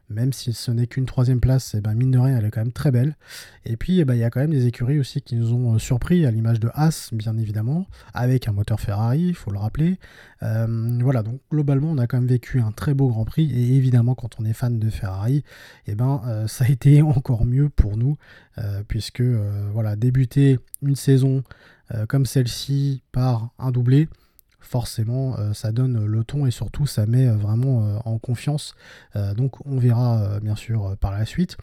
même 0.09 0.33
si 0.33 0.53
ce 0.53 0.71
n'est 0.71 0.87
qu'une 0.87 1.07
troisième 1.07 1.41
place, 1.41 1.75
eh 1.77 1.81
ben, 1.81 1.95
mine 1.95 2.11
de 2.11 2.19
rien, 2.19 2.39
elle 2.39 2.45
est 2.45 2.51
quand 2.51 2.61
même 2.61 2.73
très 2.73 2.91
belle. 2.91 3.17
Et 3.65 3.77
puis, 3.77 4.01
eh 4.01 4.05
ben, 4.05 4.15
il 4.15 4.21
y 4.21 4.25
a 4.25 4.31
quand 4.31 4.41
même 4.41 4.51
des 4.51 4.67
écuries 4.67 4.99
aussi 4.99 5.21
qui 5.21 5.37
nous 5.37 5.53
ont 5.53 5.75
euh, 5.75 5.79
surpris, 5.79 6.27
à 6.27 6.31
l'image 6.31 6.61
de 6.61 6.71
Haas, 6.75 7.11
bien 7.13 7.37
évidemment, 7.37 7.87
avec 8.15 8.49
un 8.49 8.53
moteur 8.53 8.81
Ferrari, 8.81 9.21
il 9.21 9.35
faut 9.35 9.51
le 9.51 9.59
rappeler. 9.59 9.99
Euh, 10.43 10.99
voilà, 11.03 11.23
donc 11.23 11.41
globalement, 11.51 11.91
on 11.91 11.99
a 11.99 12.07
quand 12.07 12.19
même 12.19 12.29
vécu 12.29 12.61
un 12.61 12.73
très 12.73 12.95
beau 12.95 13.09
Grand 13.09 13.25
Prix, 13.25 13.51
et 13.53 13.75
évidemment, 13.75 14.15
quand 14.15 14.41
on 14.41 14.45
est 14.45 14.53
fan 14.53 14.79
de 14.79 14.91
Ferrari, 14.91 15.39
et 15.87 15.93
eh 15.93 15.95
ben, 15.95 16.23
euh, 16.27 16.47
ça 16.47 16.65
a 16.65 16.69
été 16.69 17.03
encore 17.03 17.45
mieux 17.45 17.69
pour 17.69 17.97
nous, 17.97 18.17
puisque 18.89 19.21
voilà, 19.21 19.97
débuter 19.97 20.59
une 20.81 20.97
saison 20.97 21.45
comme 22.09 22.25
celle-ci 22.25 23.03
par 23.13 23.51
un 23.59 23.71
doublé, 23.71 24.09
forcément 24.67 25.39
euh, 25.39 25.53
ça 25.53 25.73
donne 25.73 26.05
le 26.05 26.25
ton 26.25 26.47
et 26.47 26.51
surtout 26.51 26.87
ça 26.87 27.07
met 27.07 27.27
euh, 27.27 27.37
vraiment 27.37 27.87
euh, 27.87 27.99
en 28.05 28.19
confiance. 28.19 28.75
donc 29.37 29.65
on 29.67 29.79
verra 29.79 30.41
bien 30.43 30.57
sûr 30.57 30.97
par 31.01 31.13
la 31.13 31.25
suite. 31.25 31.57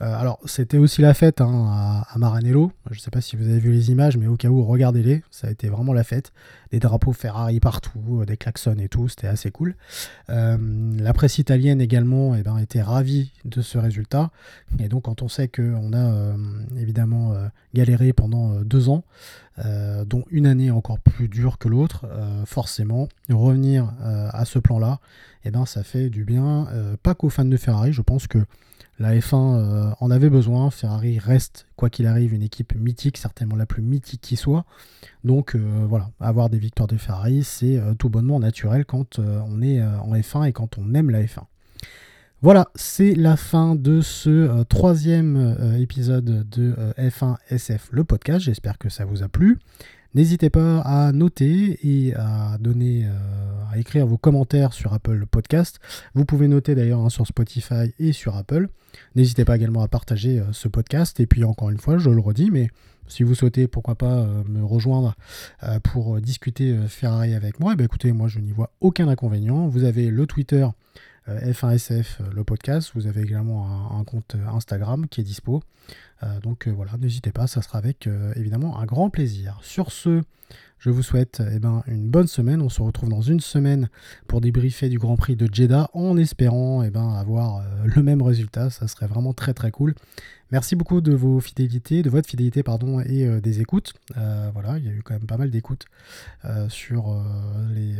alors 0.00 0.38
c'était 0.44 0.78
aussi 0.78 1.02
la 1.02 1.12
fête 1.12 1.40
hein, 1.40 2.04
à, 2.08 2.18
Maranello. 2.18 2.72
Je 2.90 2.96
ne 2.96 3.00
sais 3.00 3.10
pas 3.10 3.20
si 3.20 3.36
vous 3.36 3.44
avez 3.44 3.58
vu 3.58 3.72
les 3.72 3.90
images, 3.90 4.16
mais 4.16 4.26
au 4.26 4.36
cas 4.36 4.48
où 4.48 4.64
regardez-les. 4.64 5.22
Ça 5.30 5.48
a 5.48 5.50
été 5.50 5.68
vraiment 5.68 5.92
la 5.92 6.04
fête. 6.04 6.32
Des 6.70 6.78
drapeaux 6.78 7.12
Ferrari 7.12 7.60
partout, 7.60 8.24
des 8.26 8.36
klaxons 8.36 8.76
et 8.78 8.88
tout. 8.88 9.08
C'était 9.08 9.26
assez 9.26 9.50
cool. 9.50 9.74
la 10.28 11.12
presse 11.12 11.38
italienne 11.38 11.80
également 11.80 12.34
eh 12.34 12.42
ben, 12.42 12.56
était 12.58 12.82
ravie 12.82 13.32
de 13.44 13.60
ce 13.60 13.78
résultat. 13.78 14.30
Et 14.78 14.88
donc 14.88 15.04
quand 15.04 15.22
on 15.22 15.28
sait 15.28 15.48
qu'on 15.48 15.92
a 15.92 16.36
évidemment 16.78 17.34
galéré 17.74 18.12
pendant 18.12 18.60
deux 18.62 18.88
ans, 18.88 19.04
euh, 19.64 20.04
dont 20.04 20.24
une 20.32 20.46
année 20.46 20.72
encore 20.72 20.98
plus 20.98 21.28
dure 21.28 21.58
que 21.58 21.68
l'autre, 21.68 22.06
euh, 22.10 22.44
forcément, 22.44 23.08
revenir 23.30 23.92
euh, 24.02 24.28
à 24.32 24.44
ce 24.44 24.58
plan-là, 24.58 24.98
eh 25.44 25.52
ben, 25.52 25.64
ça 25.64 25.84
fait 25.84 26.10
du 26.10 26.24
bien, 26.24 26.66
pas 27.02 27.14
qu'aux 27.14 27.28
fans 27.28 27.44
de 27.44 27.56
Ferrari, 27.56 27.92
je 27.92 28.02
pense 28.02 28.26
que 28.26 28.38
la 28.98 29.14
F1 29.14 29.94
en 30.00 30.10
avait 30.10 30.30
besoin, 30.30 30.70
Ferrari 30.70 31.18
reste, 31.18 31.66
quoi 31.76 31.90
qu'il 31.90 32.06
arrive, 32.06 32.32
une 32.32 32.42
équipe 32.42 32.74
mythique, 32.74 33.18
certainement 33.18 33.56
la 33.56 33.66
plus 33.66 33.82
mythique 33.82 34.22
qui 34.22 34.36
soit, 34.36 34.64
donc 35.22 35.54
voilà, 35.54 36.08
avoir 36.18 36.48
des 36.48 36.58
victoires 36.58 36.86
de 36.86 36.96
Ferrari, 36.96 37.44
c'est 37.44 37.78
tout 37.98 38.08
bonnement 38.08 38.40
naturel 38.40 38.86
quand 38.86 39.18
on 39.18 39.60
est 39.60 39.82
en 39.82 40.14
F1 40.14 40.48
et 40.48 40.52
quand 40.52 40.78
on 40.78 40.94
aime 40.94 41.10
la 41.10 41.22
F1. 41.22 41.42
Voilà, 42.44 42.68
c'est 42.74 43.14
la 43.14 43.38
fin 43.38 43.74
de 43.74 44.02
ce 44.02 44.28
euh, 44.28 44.64
troisième 44.64 45.56
euh, 45.58 45.78
épisode 45.78 46.46
de 46.50 46.74
euh, 46.76 46.92
F1 46.98 47.36
SF, 47.48 47.88
le 47.90 48.04
podcast. 48.04 48.44
J'espère 48.44 48.76
que 48.76 48.90
ça 48.90 49.06
vous 49.06 49.22
a 49.22 49.28
plu. 49.28 49.58
N'hésitez 50.12 50.50
pas 50.50 50.80
à 50.80 51.10
noter 51.12 51.78
et 51.82 52.14
à 52.14 52.58
donner, 52.60 53.08
à 53.72 53.78
écrire 53.78 54.06
vos 54.06 54.18
commentaires 54.18 54.74
sur 54.74 54.92
Apple 54.92 55.24
Podcast. 55.24 55.80
Vous 56.12 56.26
pouvez 56.26 56.46
noter 56.46 56.74
d'ailleurs 56.74 57.00
hein, 57.00 57.08
sur 57.08 57.26
Spotify 57.26 57.94
et 57.98 58.12
sur 58.12 58.36
Apple. 58.36 58.68
N'hésitez 59.16 59.46
pas 59.46 59.56
également 59.56 59.80
à 59.80 59.88
partager 59.88 60.42
ce 60.52 60.68
podcast. 60.68 61.18
Et 61.20 61.26
puis 61.26 61.44
encore 61.44 61.70
une 61.70 61.78
fois, 61.78 61.96
je 61.96 62.10
le 62.10 62.20
redis, 62.20 62.50
mais 62.52 62.68
si 63.08 63.22
vous 63.22 63.34
souhaitez, 63.34 63.66
pourquoi 63.66 63.94
pas 63.94 64.28
me 64.46 64.62
rejoindre 64.62 65.16
pour 65.82 66.20
discuter 66.20 66.76
Ferrari 66.88 67.34
avec 67.34 67.58
moi, 67.58 67.72
eh 67.72 67.76
ben, 67.76 67.84
écoutez, 67.84 68.12
moi 68.12 68.28
je 68.28 68.38
n'y 68.38 68.52
vois 68.52 68.70
aucun 68.80 69.08
inconvénient. 69.08 69.66
Vous 69.66 69.82
avez 69.82 70.10
le 70.10 70.26
Twitter 70.26 70.64
F1SF, 71.28 72.20
euh, 72.20 72.24
le 72.34 72.44
podcast. 72.44 72.90
Vous 72.94 73.06
avez 73.06 73.22
également 73.22 73.98
un, 73.98 74.04
compte 74.04 74.34
euh, 74.34 74.46
Instagram 74.48 75.06
qui 75.08 75.20
est 75.20 75.24
dispo. 75.24 75.62
donc 76.42 76.68
voilà, 76.68 76.92
n'hésitez 76.98 77.32
pas, 77.32 77.46
ça 77.46 77.60
sera 77.60 77.76
avec 77.76 78.08
évidemment 78.34 78.78
un 78.78 78.86
grand 78.86 79.10
plaisir. 79.10 79.58
Sur 79.60 79.92
ce, 79.92 80.22
je 80.78 80.88
vous 80.88 81.02
souhaite 81.02 81.42
eh 81.52 81.58
ben, 81.58 81.82
une 81.86 82.08
bonne 82.08 82.26
semaine. 82.26 82.62
On 82.62 82.70
se 82.70 82.80
retrouve 82.80 83.10
dans 83.10 83.20
une 83.20 83.40
semaine 83.40 83.90
pour 84.26 84.40
débriefer 84.40 84.88
du 84.88 84.98
Grand 84.98 85.16
Prix 85.16 85.36
de 85.36 85.52
Jeddah 85.52 85.90
en 85.92 86.16
espérant 86.16 86.82
eh 86.82 86.88
ben, 86.88 87.12
avoir 87.12 87.62
le 87.84 88.02
même 88.02 88.22
résultat. 88.22 88.70
Ça 88.70 88.88
serait 88.88 89.06
vraiment 89.06 89.34
très 89.34 89.52
très 89.52 89.70
cool. 89.70 89.94
Merci 90.50 90.76
beaucoup 90.76 91.02
de 91.02 91.12
vos 91.12 91.40
fidélités, 91.40 92.02
de 92.02 92.08
votre 92.08 92.28
fidélité 92.28 92.62
pardon, 92.62 93.00
et 93.00 93.40
des 93.42 93.60
écoutes. 93.60 93.92
voilà, 94.54 94.78
il 94.78 94.86
y 94.86 94.88
a 94.88 94.92
eu 94.92 95.02
quand 95.02 95.12
même 95.12 95.26
pas 95.26 95.36
mal 95.36 95.50
d'écoutes 95.50 95.84
sur 96.68 97.22
les 97.74 97.96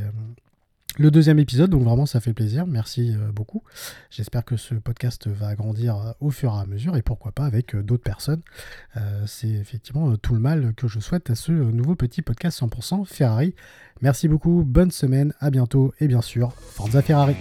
le 0.96 1.10
deuxième 1.10 1.38
épisode, 1.38 1.70
donc 1.70 1.82
vraiment 1.82 2.06
ça 2.06 2.20
fait 2.20 2.32
plaisir, 2.32 2.66
merci 2.66 3.14
euh, 3.14 3.32
beaucoup. 3.32 3.62
J'espère 4.10 4.44
que 4.44 4.56
ce 4.56 4.74
podcast 4.74 5.26
va 5.26 5.54
grandir 5.54 5.96
euh, 5.96 6.12
au 6.20 6.30
fur 6.30 6.54
et 6.54 6.60
à 6.60 6.66
mesure 6.66 6.96
et 6.96 7.02
pourquoi 7.02 7.32
pas 7.32 7.44
avec 7.44 7.74
euh, 7.74 7.82
d'autres 7.82 8.04
personnes. 8.04 8.42
c'est 9.26 9.48
effectivement 9.48 10.16
tout 10.16 10.34
le 10.34 10.40
mal 10.40 10.74
que 10.74 10.86
je 10.86 11.00
souhaite 11.00 11.30
à 11.30 11.34
ce 11.34 11.52
nouveau 11.52 11.96
petit 11.96 12.22
podcast 12.22 12.60
100% 12.60 13.04
Ferrari. 13.06 13.54
Merci 14.02 14.28
beaucoup, 14.28 14.62
bonne 14.64 14.90
semaine, 14.90 15.34
à 15.40 15.50
bientôt 15.50 15.92
et 16.00 16.06
bien 16.06 16.22
sûr, 16.22 16.52
Forza 16.52 17.02
Ferrari. 17.02 17.36